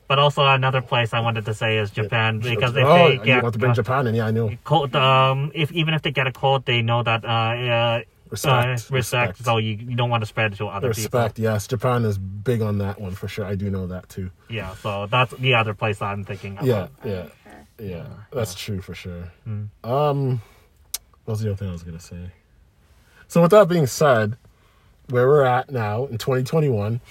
[0.06, 3.14] Yeah, but also another place I wanted to say is Japan because if oh, they
[3.14, 4.16] you get want to bring uh, Japan in?
[4.16, 4.52] Yeah, I know.
[4.64, 8.54] cold, um, if even if they get a cold, they know that uh, uh, Respect,
[8.54, 9.46] uh, respect, respect.
[9.46, 11.20] So you, you don't want to spread it to other people.
[11.20, 11.68] Respect, yes.
[11.68, 13.46] Japan is big on that one for sure.
[13.46, 14.32] I do know that too.
[14.50, 16.54] Yeah, so that's the other place I'm thinking.
[16.54, 16.66] About.
[16.66, 17.90] Yeah, yeah, Okay.
[17.92, 18.08] yeah.
[18.32, 19.32] That's true for sure.
[19.48, 19.70] Mm.
[19.84, 20.42] Um,
[21.26, 22.32] what was the other thing I was gonna say?
[23.28, 24.38] So with that being said,
[25.10, 27.02] where we're at now in 2021,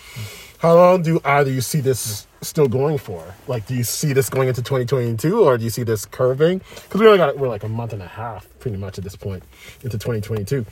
[0.65, 3.35] how long do either uh, you see this still going for?
[3.47, 6.63] Like, do you see this going into 2022, or do you see this curving?
[6.75, 9.15] Because we only got we're like a month and a half, pretty much at this
[9.15, 9.43] point,
[9.83, 10.65] into 2022.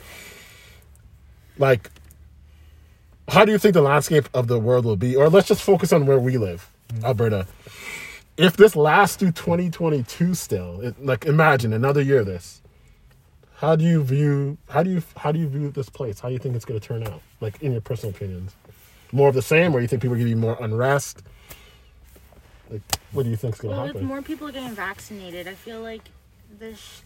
[1.59, 1.91] Like,
[3.27, 5.15] how do you think the landscape of the world will be?
[5.15, 7.05] Or let's just focus on where we live, mm-hmm.
[7.05, 7.45] Alberta.
[8.35, 12.63] If this lasts through 2022 still, it, like imagine another year of this.
[13.57, 16.19] How do you view how do you how do you view this place?
[16.19, 17.21] How do you think it's going to turn out?
[17.41, 18.55] Like in your personal opinions,
[19.13, 21.23] more of the same, or you think people are going to be more unrest?
[22.69, 25.53] Like, what do you think is going to Well, with more people getting vaccinated, I
[25.53, 26.09] feel like
[26.59, 27.03] this.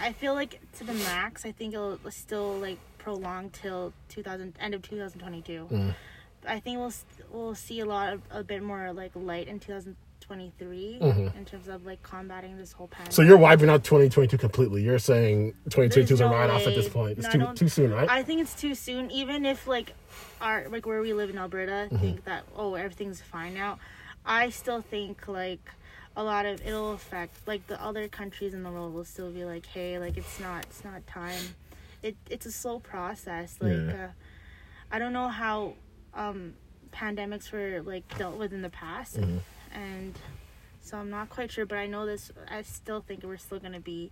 [0.00, 1.44] I feel like to the max.
[1.44, 5.68] I think it'll still like prolong till 2000 end of 2022.
[5.70, 5.94] Mm.
[6.48, 6.92] I think we'll
[7.30, 9.60] we'll see a lot of a bit more like light in
[10.22, 11.36] 2023 Mhm.
[11.36, 13.12] in terms of like combating this whole pandemic.
[13.12, 14.82] So you're wiping out 2022 completely.
[14.82, 17.18] You're saying 2022 is a There's write off at this point.
[17.18, 18.08] It's No, too too soon, right?
[18.08, 19.10] I think it's too soon.
[19.10, 19.94] Even if like
[20.40, 21.96] our like where we live in Alberta Mm-hmm.
[21.98, 23.78] think that oh everything's fine now,
[24.24, 25.70] I still think like
[26.16, 29.44] a lot of it'll affect like the other countries in the world will still be
[29.44, 31.42] like hey like it's not it's not time.
[32.02, 33.56] It it's a slow process.
[33.60, 34.04] Like Yeah.
[34.04, 34.08] uh,
[34.90, 35.74] I don't know how
[36.14, 36.54] um
[36.92, 39.38] pandemics were like dealt with in the past Mhm.
[39.72, 40.18] And
[40.80, 43.80] so I'm not quite sure but I know this I still think we're still gonna
[43.80, 44.10] be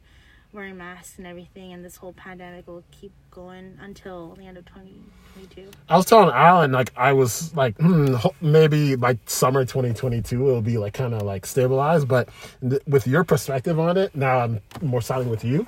[0.52, 4.64] wearing masks and everything and this whole pandemic will keep going until the end of
[4.66, 10.60] 2022 I was telling Alan like I was like hmm, maybe by summer 2022 it'll
[10.60, 12.28] be like kind of like stabilized, but
[12.68, 15.66] th- with your perspective on it, now I'm more siding with you.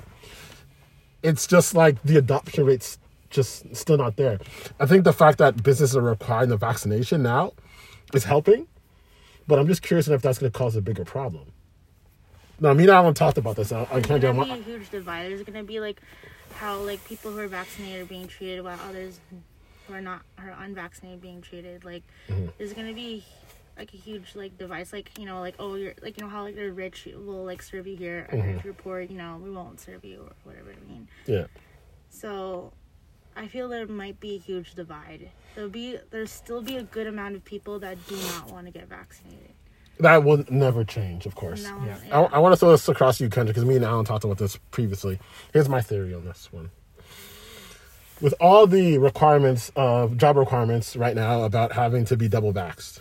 [1.21, 2.97] It's just like the adoption rate's
[3.29, 4.39] just still not there.
[4.79, 7.53] I think the fact that businesses are requiring the vaccination now
[8.13, 8.67] is helping,
[9.47, 11.51] but I'm just curious if that's going to cause a bigger problem.
[12.59, 13.71] Now, me and Alan talked about this.
[13.71, 16.01] I, I there's can't do gonna be a huge divide there's gonna be like
[16.55, 19.19] how like people who are vaccinated are being treated while others
[19.87, 22.47] who are not who are unvaccinated being treated like Mm-hmm.
[22.57, 23.23] there's gonna be
[23.77, 26.43] like a huge like device like you know like oh you're like you know how
[26.43, 28.57] like the rich will like serve you here and Mm-hmm.
[28.59, 31.45] if you're poor you know we won't serve you or whatever I mean Yeah.
[32.09, 32.71] So
[33.35, 35.31] I feel there might be a huge divide.
[35.55, 38.71] There'll be there'll still be a good amount of people that do not want to
[38.71, 39.51] get vaccinated.
[39.99, 41.63] That will never change, of course.
[41.63, 41.97] No, Yeah.
[42.07, 42.19] yeah.
[42.19, 44.23] I, I want to throw this across to you, Kendra, because me and Alan talked
[44.23, 45.19] about this previously.
[45.53, 46.71] Here's my theory on this one.
[48.19, 52.99] With all the requirements of job requirements right now about having to be double vaxxed,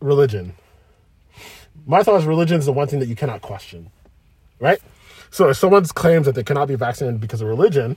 [0.00, 0.54] religion.
[1.86, 3.90] My thought is religion is the one thing that you cannot question,
[4.60, 4.80] right?
[5.30, 7.96] So if someone claims that they cannot be vaccinated because of religion,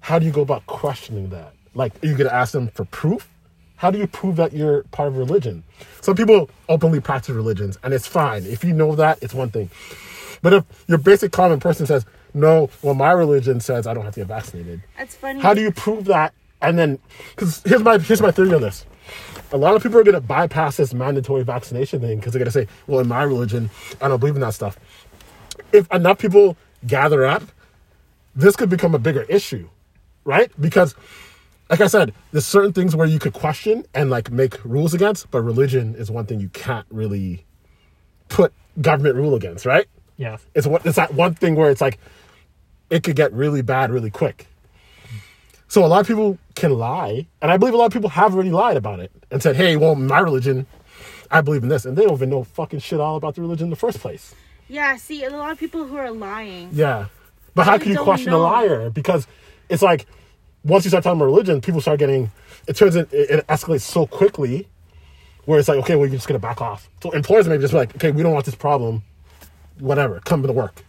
[0.00, 1.52] how do you go about questioning that?
[1.74, 3.28] Like, are you going to ask them for proof?
[3.76, 5.62] How do you prove that you're part of religion?
[6.00, 8.44] Some people openly practice religions, and it's fine.
[8.44, 9.70] If you know that, it's one thing.
[10.42, 14.14] But if your basic common person says, no, well, my religion says I don't have
[14.14, 15.40] to get vaccinated, That's funny.
[15.40, 16.32] how do you prove that?
[16.62, 16.98] And then,
[17.34, 18.84] because here's my here's my theory on this.
[19.52, 22.46] A lot of people are going to bypass this mandatory vaccination thing because they're going
[22.46, 23.70] to say, well, in my religion,
[24.00, 24.78] I don't believe in that stuff.
[25.72, 27.42] If enough people gather up,
[28.36, 29.68] this could become a bigger issue,
[30.24, 30.50] right?
[30.60, 30.94] Because,
[31.68, 35.30] like I said, there's certain things where you could question and like make rules against,
[35.30, 37.44] but religion is one thing you can't really
[38.28, 39.86] put government rule against, right?
[40.16, 40.38] Yeah.
[40.54, 41.98] It's what it's that one thing where it's like
[42.90, 44.46] it could get really bad really quick.
[45.68, 48.34] So a lot of people can lie, and I believe a lot of people have
[48.34, 50.66] already lied about it and said, "Hey, well, my religion,
[51.30, 53.66] I believe in this," and they don't even know fucking shit all about the religion
[53.66, 54.34] in the first place.
[54.68, 56.70] Yeah, see, a lot of people who are lying.
[56.72, 57.06] Yeah,
[57.54, 58.40] but how can you question know.
[58.40, 58.90] a liar?
[58.90, 59.28] Because
[59.70, 60.06] it's like
[60.64, 62.30] once you start talking about religion, people start getting.
[62.66, 64.68] It turns in, it, escalates so quickly,
[65.46, 66.90] where it's like, okay, well, you're just gonna back off.
[67.02, 69.02] So employers may just be like, okay, we don't want this problem,
[69.78, 70.82] whatever, come to work.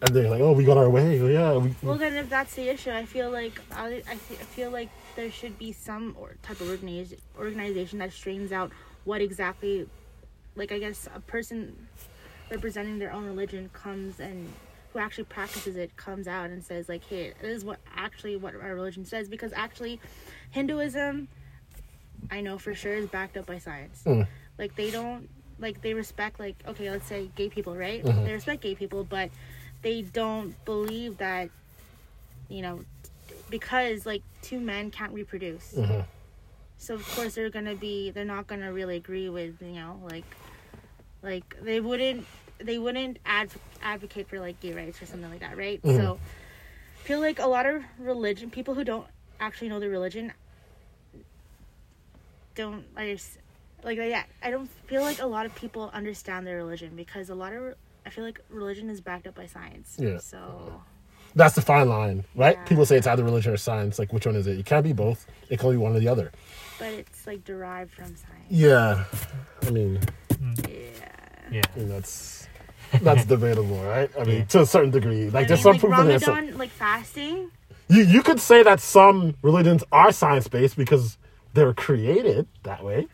[0.00, 2.54] and they're like, "Oh, we got our way." Oh, yeah, we, Well, then if that's
[2.54, 6.60] the issue, I feel like I, I, feel like there should be some or type
[6.60, 8.70] of organization organization that strains out
[9.04, 9.88] what exactly,
[10.54, 11.88] like I guess a person
[12.50, 14.52] representing their own religion comes and
[14.92, 18.54] who actually practices it comes out and says like, hey, this is what actually what
[18.54, 20.00] our religion says because actually,
[20.50, 21.28] Hinduism,
[22.30, 24.02] I know for sure is backed up by science.
[24.06, 24.26] Mm.
[24.58, 25.28] Like they don't
[25.60, 28.24] like they respect like okay let's say gay people right Mm-hmm.
[28.24, 29.28] they respect gay people but
[29.82, 31.50] they don't believe that
[32.48, 32.84] you know
[33.50, 36.04] because like two men can't reproduce Mhm.
[36.76, 40.24] so of course they're gonna be they're not gonna really agree with you know like
[41.22, 42.24] like they wouldn't
[42.58, 45.96] they wouldn't adv- advocate for like gay rights or something like that right Mhm.
[45.96, 46.18] so
[46.98, 49.06] I feel like a lot of religion people who don't
[49.40, 50.32] actually know the religion
[52.54, 53.16] don't I
[53.84, 57.34] like yeah I don't feel like a lot of people understand their religion because a
[57.34, 60.18] lot of I feel like religion is backed up by science Yeah.
[60.18, 60.82] so
[61.34, 62.56] that's the fine line, right?
[62.56, 62.64] Yeah.
[62.64, 63.98] People say it's either religion or science.
[63.98, 64.58] Like, which one is it?
[64.58, 65.26] It can't be both.
[65.50, 66.32] It can only be one or the other.
[66.78, 69.04] but it's like derived from science Yeah,
[69.64, 70.00] I mean,
[70.66, 70.78] yeah
[71.52, 71.60] Yeah.
[71.74, 72.47] I mean that's
[73.02, 74.10] that's debatable, right?
[74.18, 74.44] I mean, Yeah.
[74.46, 75.30] to a certain degree.
[75.30, 76.52] Like, I there's mean, some like proof in there.
[76.52, 77.50] so- like fasting.
[77.88, 81.16] You you could say that some religions are science based because
[81.54, 83.06] they were created that way,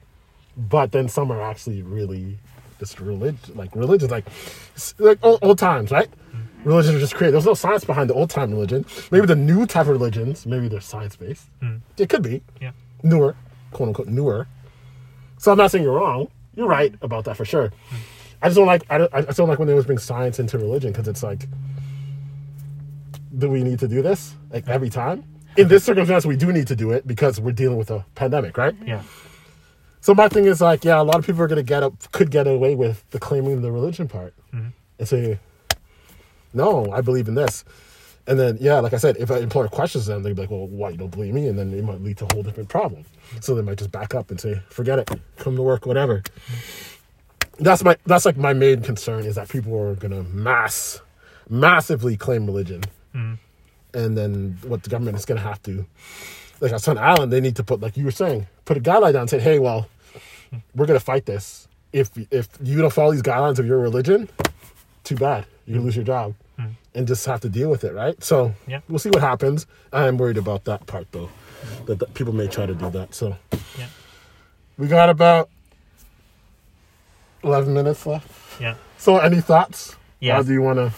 [0.57, 2.39] but then some are actually really
[2.81, 4.27] just religion, like religions, like
[4.75, 6.11] s- like old, old times, right?
[6.11, 6.69] Mm-hmm.
[6.69, 7.35] Religions are just created.
[7.35, 8.85] There's no science behind the old time religion.
[9.13, 11.47] Maybe the new type of religions, maybe they're science based.
[11.63, 11.81] Mm.
[11.97, 12.73] It could be Yeah.
[13.05, 13.37] newer,
[13.71, 14.49] quote unquote newer.
[15.39, 16.29] So I'm not saying you're wrong.
[16.57, 17.69] You're right about that for sure.
[17.69, 17.97] Mm.
[18.45, 20.39] I just don't like I, don't, I just don't like when they always bring science
[20.39, 21.49] into religion because it's like,
[23.39, 25.25] do we need to do this like every time?
[25.57, 28.59] In this circumstance, we do need to do it because we're dealing with a pandemic,
[28.59, 28.75] right?
[28.85, 29.03] Yeah.
[30.03, 32.31] So my thing is like, yeah, a lot of people are gonna get up, could
[32.31, 34.69] get away with the claiming the religion part mm-hmm.
[34.99, 35.39] and say,
[36.53, 37.65] no, I believe in this.
[38.27, 40.67] And then, yeah, like I said, if an employer questions them, they'd be like, well,
[40.67, 41.49] why you don't believe me?
[41.49, 43.05] And then it might lead to a whole different problem.
[43.41, 46.23] So they might just back up and say, forget it, come to work, whatever.
[47.59, 51.01] That's my that's like my main concern is that people are gonna mass
[51.49, 52.83] massively claim religion.
[53.15, 53.35] Mm-hmm.
[53.97, 55.87] And then what the government is gonna have to
[56.61, 59.13] like on Sun Island, they need to put like you were saying, put a guideline
[59.13, 59.89] down and say, hey, well,
[60.75, 61.69] we're gonna fight this.
[61.93, 64.29] If if you don't follow these guidelines of your religion,
[65.05, 65.47] too bad.
[65.67, 66.35] You lose your job.
[66.59, 66.71] Mm-hmm.
[66.97, 68.23] And just have to deal with it, right?
[68.23, 68.81] So Yeah.
[68.89, 69.67] we'll see what happens.
[69.93, 71.29] I'm worried about that part though.
[71.87, 73.15] That, that people may try to do that.
[73.15, 73.37] So
[73.79, 73.87] Yeah.
[74.79, 75.51] we got about
[77.45, 78.29] eleven minutes left.
[78.61, 78.75] Yeah.
[78.99, 79.97] So any thoughts?
[80.21, 80.37] Yeah.
[80.37, 80.93] How do you wanna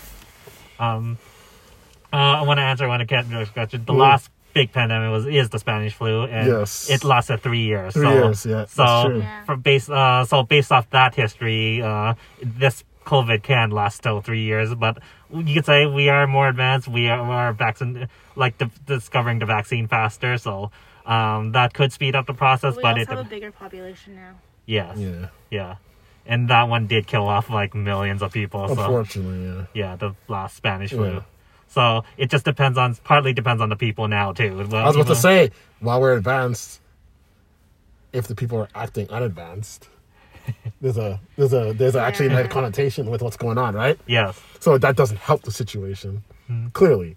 [0.79, 1.17] Um,
[2.13, 3.87] uh, I want to answer one of Kendra's questions.
[3.87, 3.99] The Mm.
[3.99, 6.91] last big pandemic was is the Spanish flu, and Yes.
[6.91, 7.95] it lasted three years.
[7.95, 9.19] Three so, years, yeah, that's So true.
[9.21, 9.45] Yeah.
[9.45, 14.43] from base, uh, so based off that history, uh, this COVID can last still three
[14.43, 14.75] years.
[14.75, 14.99] But
[15.33, 16.89] you could say we are more advanced.
[16.89, 20.37] We are, we are vaccine, like di- discovering the vaccine faster.
[20.39, 20.71] So
[21.07, 22.75] um, that could speed up the process.
[22.75, 24.33] But we but also it, have a bigger population now.
[24.67, 25.29] yes, Yeah.
[25.51, 25.75] yeah,
[26.27, 28.67] and that one did kill off like millions of people.
[28.69, 29.65] So Unfortunately, yeah.
[29.75, 31.15] yeah, the last Spanish flu.
[31.15, 31.21] Yeah.
[31.69, 34.57] So it just depends on partly depends on the people now too.
[34.57, 35.51] Well, I was about to say,
[35.81, 36.81] while we're advanced,
[38.13, 39.89] if the people are acting unadvanced,
[40.81, 43.99] there's a there's a there's a actually a connotation with what's going on, right?
[44.07, 44.41] Yes.
[44.61, 46.69] So that doesn't help the situation, mm-hmm.
[46.69, 47.17] clearly.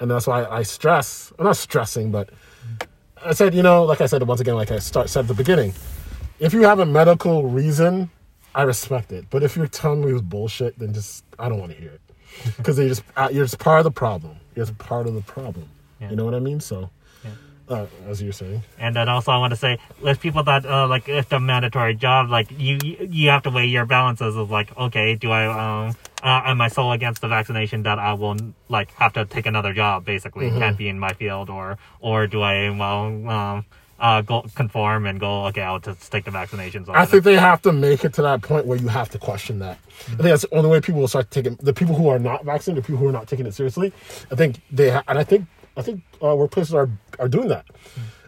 [0.00, 2.30] And that's why I stress, I'm not stressing, but
[3.24, 5.34] I said, you know, like I said once again, like I start said at the
[5.34, 5.72] beginning,
[6.40, 8.10] if you have a medical reason,
[8.54, 9.26] I respect it.
[9.30, 11.90] But if you're telling me it was bullshit, then just I don't want to hear
[11.92, 12.00] it
[12.56, 14.36] because you're just uh, you're just part of the problem.
[14.54, 15.68] You're just part of the problem.
[16.00, 16.10] Yeah.
[16.10, 16.60] You know what I mean?
[16.60, 16.90] So,
[17.24, 17.30] Yeah.
[17.68, 20.86] uh, as you're saying, And then also I want to say, with people that uh,
[20.86, 24.50] like if the mandatory job, like you you you have to weigh your balances of
[24.50, 28.36] like, okay, do I um uh, am I so against the vaccination that I will
[28.68, 30.04] like have to take another job?
[30.04, 30.58] Basically, Mm-hmm.
[30.58, 33.64] can't be in my field, or or do I well um
[34.00, 36.88] uh go conform and go okay, I'll just take the vaccinations.
[36.88, 39.58] I think they have to make it to that point where you have to question
[39.60, 39.78] that.
[39.88, 42.44] I think that's the only way people will start taking the people who are not
[42.44, 43.92] vaccinated, the people who are not taking it seriously.
[44.30, 47.66] I think they ha- and I think I think uh, workplaces are are doing that,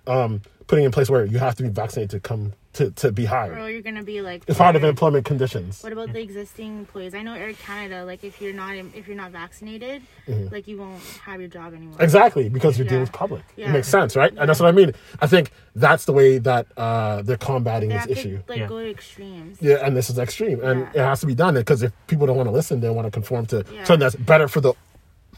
[0.07, 3.25] um, putting in place where you have to be vaccinated to come to, to be
[3.25, 3.59] hired.
[3.59, 4.43] Or you're gonna be like.
[4.47, 5.83] It's part of employment conditions.
[5.83, 7.15] What about the existing employees?
[7.15, 8.05] I know Air Canada.
[8.05, 10.53] Like, if you're not if you're not vaccinated, Mm-hmm.
[10.53, 11.97] like you won't have your job anymore.
[12.01, 13.11] Exactly, because you're dealing Yeah.
[13.11, 13.43] with public.
[13.57, 14.33] It makes sense, right?
[14.37, 14.93] And that's what I mean.
[15.21, 18.39] I think that's the way that uh, they're combating They this have to issue.
[18.49, 18.67] like Yeah.
[18.67, 19.59] go to extremes.
[19.61, 21.03] Yeah, and this is extreme, and Yeah.
[21.03, 23.11] it has to be done because if people don't want to listen, they want to
[23.13, 23.85] conform to Yeah.
[23.85, 24.73] something that's better for the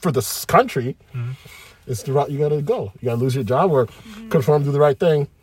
[0.00, 0.96] for this country.
[1.14, 1.32] Mm-hmm.
[1.86, 2.92] It's the route you got to go.
[3.00, 4.28] You got to lose your job or Mm-hmm.
[4.28, 5.37] conform, do the right thing, Mm-hmm.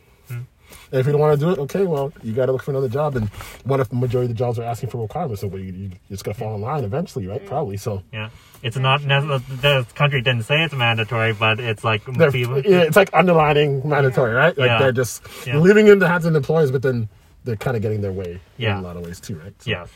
[0.96, 2.72] And if you don't want to do it, okay, well, you got to look for
[2.72, 3.18] another job.
[3.18, 3.28] And
[3.66, 5.41] what if the majority of the jobs are asking for requirements?
[5.41, 7.46] So you, you, it's going to fall in line eventually, right?
[7.46, 7.76] Probably.
[7.76, 8.30] So Yeah,
[8.64, 12.62] it's not the country didn't say it's mandatory, but it's like people.
[12.62, 14.58] yeah, it's like underlining mandatory, right?
[14.58, 14.80] Like Yeah.
[14.80, 15.58] they're just Yeah.
[15.58, 17.10] leaving in the hands of the employers, but then
[17.43, 18.78] they're kind of getting their way Yeah.
[18.78, 19.54] in a lot of ways too, right?
[19.62, 19.89] So, Yes.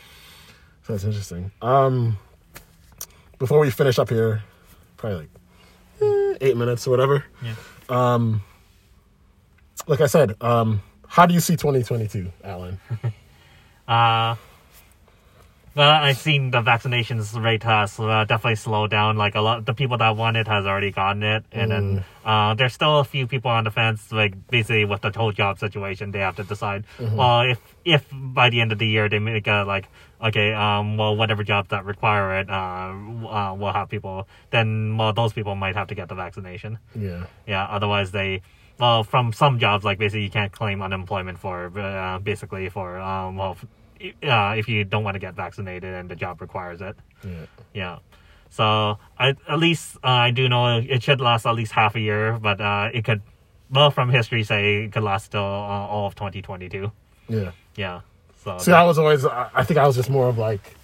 [0.83, 1.49] so that's interesting.
[1.61, 2.17] Um,
[3.37, 4.43] before we finish up here,
[4.97, 5.29] probably like
[6.01, 7.23] eh, eight minutes or whatever.
[7.41, 7.55] Yeah.
[9.87, 12.79] Like I said, um, how do you see 2022, Alan?
[13.87, 14.35] Uh,
[15.75, 19.17] well, I've seen the vaccinations rate has uh, definitely slowed down.
[19.17, 22.53] Like a lot, the people that want it has already gotten it, and then uh,
[22.53, 24.11] there's still a few people on the fence.
[24.11, 26.83] Like basically with the whole job situation, they have to decide.
[26.99, 29.87] Well, if if by the end of the year they make a like,
[30.21, 34.27] okay, um, well, whatever jobs that require it, uh, uh, will have people.
[34.51, 36.77] Then well, those people might have to get the vaccination.
[36.93, 37.25] Yeah.
[37.47, 38.41] Yeah, otherwise they,
[38.79, 43.35] well, from some jobs, like basically you can't claim unemployment for, uh, basically for, um,
[43.37, 43.57] well,
[44.23, 46.95] uh, if you don't want to get vaccinated and the job requires it.
[47.23, 47.45] Yeah.
[47.73, 47.99] Yeah.
[48.49, 51.99] So I, at least uh, I do know it should last at least half a
[51.99, 53.21] year, but uh, it could,
[53.69, 56.91] well, from history say it could last till uh, all of 2022.
[57.27, 57.51] Yeah.
[57.75, 58.01] Yeah.
[58.43, 60.75] So See, I was always, I think I was just more of like,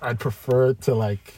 [0.00, 1.34] I'd prefer to like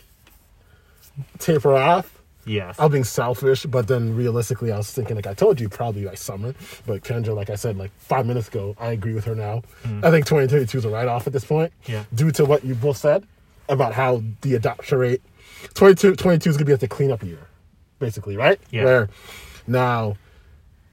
[1.38, 2.13] taper off.
[2.46, 2.78] Yes.
[2.78, 6.04] I was being selfish, but then realistically, I was thinking, like I told you, probably
[6.04, 6.54] by summer.
[6.86, 9.62] But Kendra, like I said, like five minutes ago, I agree with her now.
[10.02, 11.72] I think 2022 is a write off at this point.
[11.84, 11.88] Mm.
[11.92, 12.04] Yeah.
[12.14, 13.26] Due to what you both said
[13.68, 15.22] about how the adoption rate,
[15.74, 17.46] 22, 22 is going to be like the cleanup year,
[17.98, 18.60] basically, right?
[18.70, 18.84] Yeah.
[18.84, 19.08] Where
[19.66, 20.16] now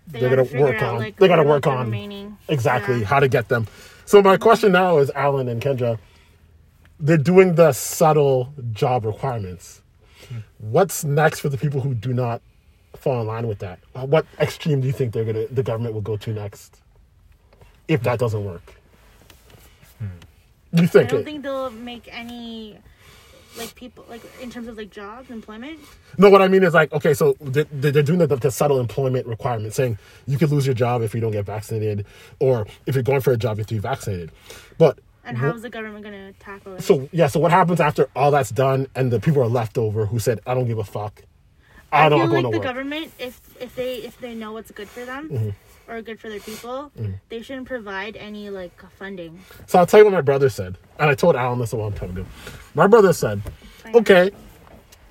[0.08, 3.00] They they're going to work out, on, like, they got to work on remaining- exactly
[3.00, 3.06] Yeah.
[3.06, 3.68] how to get them.
[4.06, 5.98] So my question now is, Alan and Kendra,
[7.00, 9.82] they're doing the subtle job requirements.
[10.60, 12.42] What's next for the people who do not
[12.96, 13.80] fall in line with that?
[13.96, 16.82] Uh, What extreme do you think they're gonna the government will go to next
[17.88, 18.76] if that doesn't work?
[20.74, 21.06] You think?
[21.08, 21.24] I don't it?
[21.26, 22.78] think they'll make any
[23.58, 25.78] like people like in terms of like jobs, employment.
[26.18, 28.80] no, what I mean is like, okay, so they- they- they're doing the, the subtle
[28.80, 32.06] employment requirement, saying you could lose your job if you don't get vaccinated,
[32.40, 34.32] or if you're going for a job, you have to be vaccinated.
[34.78, 36.82] But And how is the government gonna tackle it?
[36.84, 40.06] So yeah, so what happens after all that's done and the people are left over
[40.08, 41.22] who said, "I don't give a fuck,
[41.92, 44.34] I I don't feel go like to the work." government, if if they if they
[44.36, 45.92] know what's good for them Mm-hmm.
[45.92, 46.92] or good for their people,
[47.30, 49.40] they shouldn't provide any like funding.
[49.68, 51.94] So I'll tell you what my brother said, and I told Alan this a long
[51.94, 52.26] time ago.
[52.74, 53.42] My brother said,
[53.94, 54.32] "Okay,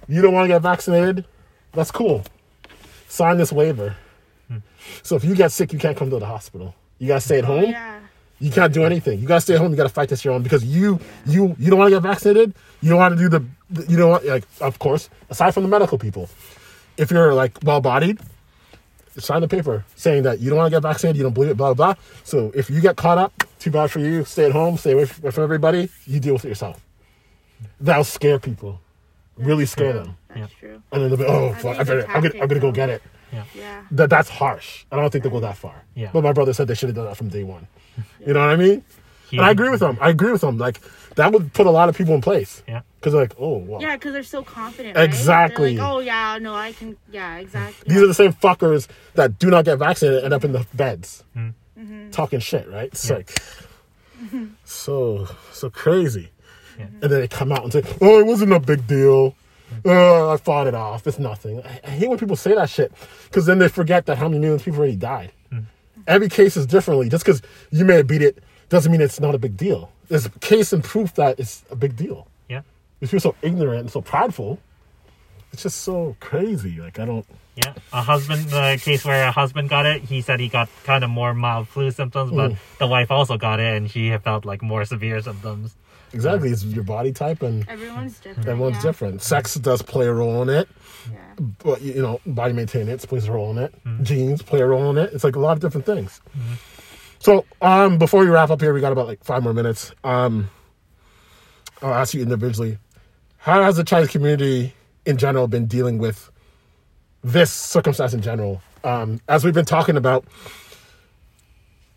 [0.08, 1.24] you don't want to get vaccinated,
[1.72, 2.24] that's cool.
[3.06, 3.96] Sign this waiver.
[5.04, 6.74] So if you get sick, you can't come to the hospital.
[6.98, 7.70] You gotta stay at Oh home.
[7.70, 7.99] yeah,
[8.41, 9.20] You can't do anything.
[9.20, 9.70] You gotta stay at home.
[9.70, 12.55] You gotta fight this your own because you you you don't want to get vaccinated.
[12.80, 13.45] You don't want to do the
[13.91, 16.28] you don't want like of course aside from the medical people,
[16.97, 18.18] if you're like well bodied,
[19.18, 21.18] sign the paper saying that you don't want to get vaccinated.
[21.18, 21.57] You don't believe it.
[21.57, 21.95] Blah blah.
[21.95, 22.03] blah.
[22.24, 24.24] So if you get caught up, too bad for you.
[24.24, 24.78] Stay at home.
[24.78, 25.91] Stay away from from everybody.
[26.07, 26.80] You deal with it yourself.
[27.78, 28.80] That'll scare people.
[29.36, 30.03] really scare true.
[30.03, 30.16] them.
[30.28, 30.47] That's Yeah.
[30.61, 30.82] true.
[30.93, 32.88] And then they'll be oh I fuck, I better, I'm gonna I'm gonna go get
[32.88, 33.03] it.
[33.55, 33.82] Yeah.
[33.93, 34.84] That that's harsh.
[34.91, 35.82] I don't think they'll go that far.
[35.95, 36.11] Yeah.
[36.12, 37.66] But my brother said they should have done that from day one.
[38.26, 38.84] You know what I mean?
[39.30, 39.96] He- And I agree with them.
[40.01, 40.59] I agree with them.
[40.59, 40.80] Like
[41.16, 42.62] that would put a lot of people in place.
[42.68, 42.82] Yeah.
[42.98, 44.96] Because they're like, oh, well, Yeah, because they're so confident.
[44.96, 45.05] right?
[45.05, 45.74] Exactly.
[45.76, 46.96] They're like, oh yeah, no, I can.
[47.11, 47.92] Yeah, exactly.
[47.92, 50.66] these are the same fuckers that do not get vaccinated and end up in the
[50.74, 51.24] beds
[52.12, 52.88] talking shit, right?
[52.92, 53.16] It's Yeah.
[53.16, 53.32] like
[54.64, 56.30] so so crazy.
[56.78, 56.84] Yeah.
[57.03, 59.34] And then they come out and say, "Oh, it wasn't a big deal.
[59.84, 61.07] Uh, I fought it off.
[61.07, 62.92] It's nothing." I, I hate when people say that shit
[63.24, 65.32] because then they forget that how many millions of people already died.
[66.11, 67.08] Every case is differently.
[67.08, 67.40] Just because
[67.70, 69.92] you may have beat it doesn't mean it's not a big deal.
[70.08, 72.26] There's case and proof that it's a big deal.
[72.48, 72.62] Yeah.
[73.00, 74.58] If you're so ignorant and so prideful,
[75.52, 76.80] it's just so crazy.
[76.80, 77.24] Like I don't.
[77.54, 81.04] Yeah, a husband, the case where a husband got it, he said he got kind
[81.04, 82.56] of more mild flu symptoms, but mm.
[82.78, 85.76] the wife also got it and she felt like more severe symptoms.
[86.12, 88.28] Exactly, it's your body type and Everyone's mm-hmm.
[88.28, 88.48] different.
[88.48, 88.82] everyone's yeah.
[88.82, 89.22] different.
[89.22, 90.68] Sex does play a role in it,
[91.12, 91.18] Yeah.
[91.41, 93.74] But you know, body maintenance plays a role in it.
[94.03, 95.12] Genes play a role in it.
[95.14, 96.20] It's like a lot of different things.
[97.18, 99.93] So, um, before we wrap up here, we got about like five more minutes.
[100.05, 100.51] Um,
[101.82, 102.78] I'll ask you individually:
[103.38, 104.74] How has the Chinese community
[105.07, 106.30] in general been dealing with
[107.22, 108.62] this circumstance in general?
[108.84, 110.24] Um, as we've been talking about,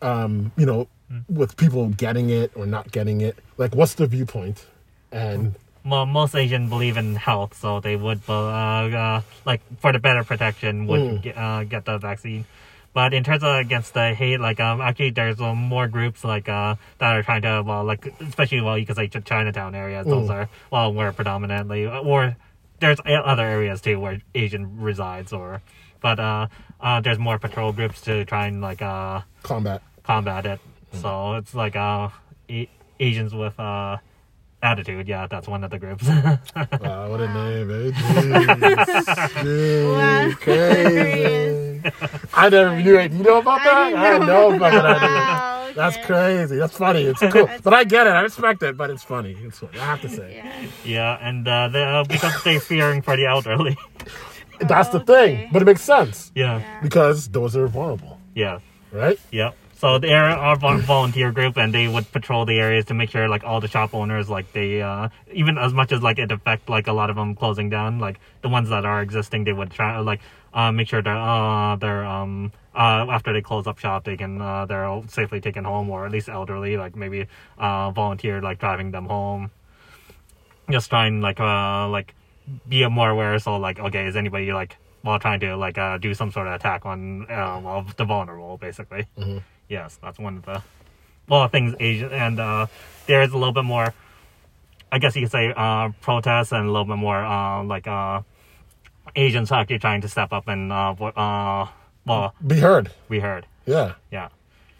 [0.01, 0.87] um, you know,
[1.29, 4.65] with people getting it or not getting it, like what's the viewpoint?
[5.11, 5.55] And
[5.85, 10.23] Well, most Asians believe in health, so they would, uh, uh, like, for the better
[10.23, 11.21] protection, would Mm.
[11.21, 12.45] get, uh, get the vaccine.
[12.93, 16.47] But in terms of against the hate, like, um, actually, there's uh, more groups, like,
[16.47, 20.05] uh, that are trying to, well, like, especially, well, you could say Ch- Chinatown areas,
[20.07, 20.33] those Mm.
[20.33, 22.37] are, well, where predominantly, or
[22.79, 25.61] there's other areas too where Asian resides or
[26.01, 26.47] but uh,
[26.81, 29.81] uh, there's more patrol groups to try and like uh Combat.
[30.03, 30.59] combat it.
[30.91, 32.09] So it's like uh
[32.49, 32.67] a-
[32.99, 33.97] Asians with uh
[34.63, 35.07] attitude.
[35.07, 36.07] Yeah, that's one of the groups.
[36.07, 37.91] Wow, what a name, eh?
[39.43, 39.93] Jeez.
[39.93, 40.35] Wow.
[40.39, 41.81] Crazy.
[42.33, 43.11] I never knew it.
[43.11, 43.85] You know about that?
[43.89, 44.85] didn't I didn't know about that.
[44.85, 45.49] idea.
[45.73, 46.05] Wow, That's okay.
[46.05, 46.55] crazy.
[46.57, 47.01] That's funny.
[47.03, 47.49] It's cool.
[47.63, 48.11] But I get it.
[48.11, 49.35] I respect it, but it's funny.
[49.41, 49.79] It's funny.
[49.79, 50.35] I have to say.
[50.35, 50.67] Yeah.
[50.85, 53.75] yeah, and uh, they, uh, because they're fearing for the elderly.
[54.59, 55.35] That's the Okay.
[55.37, 55.49] thing.
[55.51, 56.31] But it makes sense.
[56.35, 56.79] yeah, Yeah.
[56.83, 58.59] Because those are vulnerable, yeah,
[58.91, 59.19] right?
[59.31, 59.51] yeah.
[59.75, 63.43] So they're our volunteer group, and they would patrol the areas to make sure like
[63.43, 66.87] all the shop owners, like they, uh, even as much as like it affect like
[66.87, 69.99] a lot of them closing down, like the ones that are existing, they would try
[69.99, 70.21] like
[70.53, 74.41] uh, make sure that uh, they're um uh after they close up shop, they can
[74.41, 78.59] uh, they're all safely taken home, or at least elderly, like maybe uh volunteer like
[78.59, 79.51] driving them home.
[80.69, 82.15] Just trying like uh like
[82.69, 83.37] be more aware.
[83.39, 86.53] So like okay, is anybody like while trying to like uh do some sort of
[86.53, 89.05] attack on uh, well, the vulnerable, basically.
[89.69, 90.61] Yes, that's one of the
[91.29, 92.65] well things Asian and uh
[93.07, 93.93] there is a little bit more
[94.91, 98.21] I guess you could say uh protests and a little bit more uh like uh
[99.15, 101.67] Asians actually trying to step up and uh vo- uh
[102.05, 102.91] well Be heard.
[103.09, 103.45] we heard.
[103.65, 103.93] Yeah.
[104.11, 104.29] Yeah.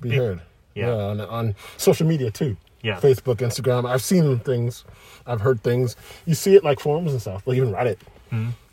[0.01, 0.41] Be Be- heard.
[0.75, 0.87] yeah.
[0.87, 0.93] Yeah.
[0.93, 2.57] on, on social media too.
[2.81, 2.99] Yeah.
[2.99, 3.89] Facebook, Instagram.
[3.89, 4.83] I've seen things.
[5.25, 5.95] I've heard things.
[6.25, 7.97] You see it like forums and stuff, like even Reddit.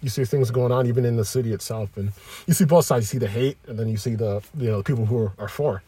[0.02, 2.12] You see things going on even in the city itself, and
[2.46, 3.04] you see both sides.
[3.12, 5.48] You see the hate, and then you see the you know people who are, are
[5.48, 5.82] for.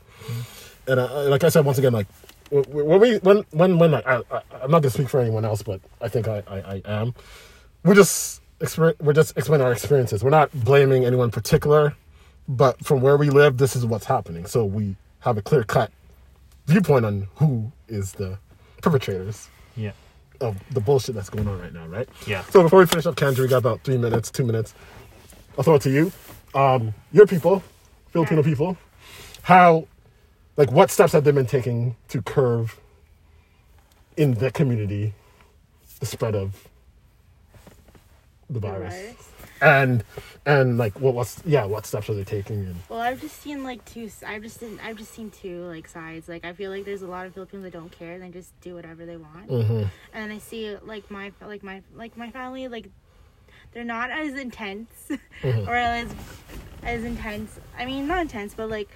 [0.86, 2.06] And uh, like I said once again, like
[2.52, 4.22] wh- wh- when we when when when I, I,
[4.62, 7.14] I'm not gonna speak for anyone else, but I think I I, I am.
[7.84, 10.22] We're just exper- we're just explaining our experiences.
[10.22, 11.94] We're not blaming anyone particular,
[12.48, 14.44] but from where we live, this is what's happening.
[14.46, 15.90] So we have a clear cut
[16.66, 18.38] viewpoint on who is the
[18.82, 19.92] perpetrators Yeah.
[20.42, 22.08] Of the bullshit that's going on right now, right?
[22.26, 22.42] Yeah.
[22.44, 24.74] So before we finish up, Kendra, we got about three minutes, two minutes.
[25.56, 26.12] I'll throw it to you.
[26.54, 27.62] Um, your people,
[28.10, 28.46] Filipino Yeah.
[28.48, 28.76] people,
[29.42, 29.86] how,
[30.56, 32.70] like, what steps have they been taking to curb
[34.16, 35.14] in the community
[36.00, 36.68] the spread of
[38.48, 38.94] the The virus?
[39.62, 40.02] And
[40.44, 42.56] and like, what what's yeah, what steps are they taking?
[42.66, 44.10] And Well, I've just seen like two.
[44.26, 46.28] I've just seen, I've just seen two like sides.
[46.28, 48.14] Like I feel like there's a lot of Filipinos that don't care.
[48.14, 49.48] And they just do whatever they want.
[49.48, 49.88] Mhm.
[50.12, 52.88] And I see like my like my like my family like
[53.72, 54.90] they're not as intense
[55.44, 56.12] or as
[56.82, 57.58] as intense.
[57.78, 58.88] I mean, not intense, but like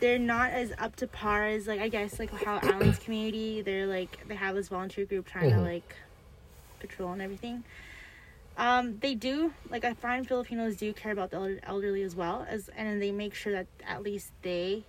[0.00, 3.62] they're not as up to par as like I guess like how Alan's community.
[3.62, 5.64] They're like they have this volunteer group trying to Mhm.
[5.64, 5.96] like
[6.78, 7.64] patrol and everything.
[8.56, 12.68] Um, they do like I find Filipinos do care about the elderly as well as,
[12.76, 14.84] and they make sure that at least they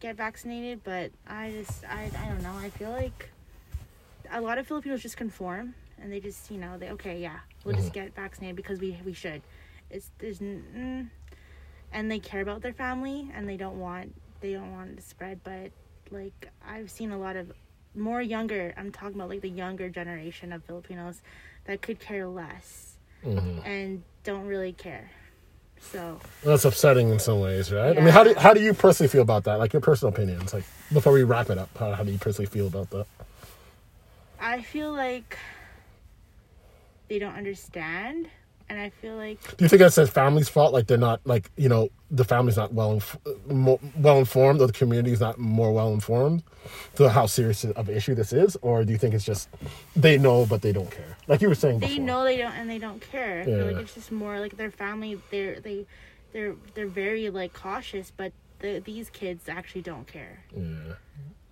[0.00, 0.82] get vaccinated.
[0.84, 2.54] But I just I I don't know.
[2.54, 3.30] I feel like
[4.30, 7.74] a lot of Filipinos just conform and they just you know they okay yeah we'll
[7.74, 9.42] just get vaccinated because we we should.
[9.90, 11.08] It's there's mm,
[11.92, 15.02] and they care about their family and they don't want they don't want it to
[15.02, 15.40] spread.
[15.44, 15.70] But
[16.10, 17.52] like I've seen a lot of
[17.94, 18.74] more younger.
[18.76, 21.22] I'm talking about like the younger generation of Filipinos
[21.64, 23.64] that could care less Mhm.
[23.66, 25.10] and don't really care.
[25.80, 27.96] So that's upsetting in some ways, right?
[27.96, 29.58] I mean, how do how do you personally feel about that?
[29.58, 32.46] Like your personal opinions, like before we wrap it up, how, how do you personally
[32.46, 33.06] feel about that?
[34.40, 35.36] I feel like
[37.08, 38.28] they don't understand,
[38.72, 40.72] and I feel like Do you think it's the family's fault?
[40.72, 43.16] Like they're not like you know the family's not well inf-
[43.46, 46.42] mo- well informed, or the community's not more well informed
[46.96, 49.48] to how serious of an issue this is, or do you think it's just
[49.94, 51.16] they know but they don't care?
[51.28, 52.04] Like you were saying they before.
[52.04, 53.42] know they don't and they don't care.
[53.42, 53.80] I feel like Yeah.
[53.82, 55.20] it's just more like their family.
[55.30, 55.86] They're they
[56.32, 60.44] they're they're very like cautious, but the, these kids actually don't care.
[60.56, 60.94] Yeah.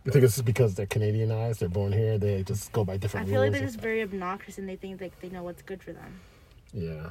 [0.07, 3.27] You think it's just because they're Canadianized, they're born here, they just go by different.
[3.29, 5.83] I feel like they're just very obnoxious and they think like they know what's good
[5.83, 6.21] for them.
[6.71, 6.83] Stuff?
[6.83, 7.09] yeah.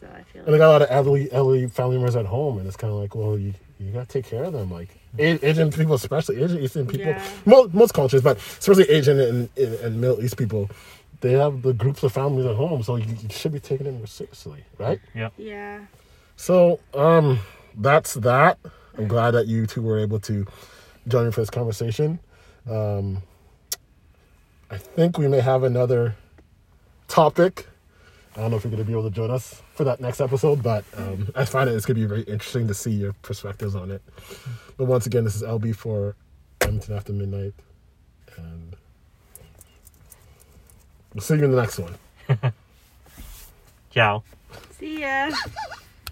[0.00, 2.26] So I feel And they like got a lot of elderly, elderly family members at
[2.26, 4.70] home, and it's kind of like, well, you, you got to take care of them.
[4.72, 4.88] Like
[5.18, 7.22] Asian people, especially Asian Eastern people, Yeah.
[7.44, 10.68] most, most cultures, but especially Asian and, and, and Middle East people,
[11.20, 13.98] they have the groups of families at home, so you, you should be taking them
[13.98, 15.00] more seriously, right?
[15.14, 15.32] Yep.
[15.36, 15.80] yeah.
[16.36, 17.38] So, um,
[17.76, 18.58] that's that.
[18.96, 20.44] I'm glad that you two were able to
[21.06, 22.18] join me for this conversation.
[22.68, 23.22] Um,
[24.70, 26.16] I think we may have another
[27.06, 27.67] topic.
[28.38, 30.20] I don't know if you're going to be able to join us for that next
[30.20, 33.12] episode, but um, I find it it's going to be very interesting to see your
[33.22, 34.00] perspectives on it.
[34.76, 36.14] But once again, this is LB for
[36.60, 37.54] Edmonton After Midnight,
[38.36, 38.76] and
[41.12, 41.96] we'll see you in the next one.
[43.90, 44.22] Ciao.
[44.78, 45.32] See ya.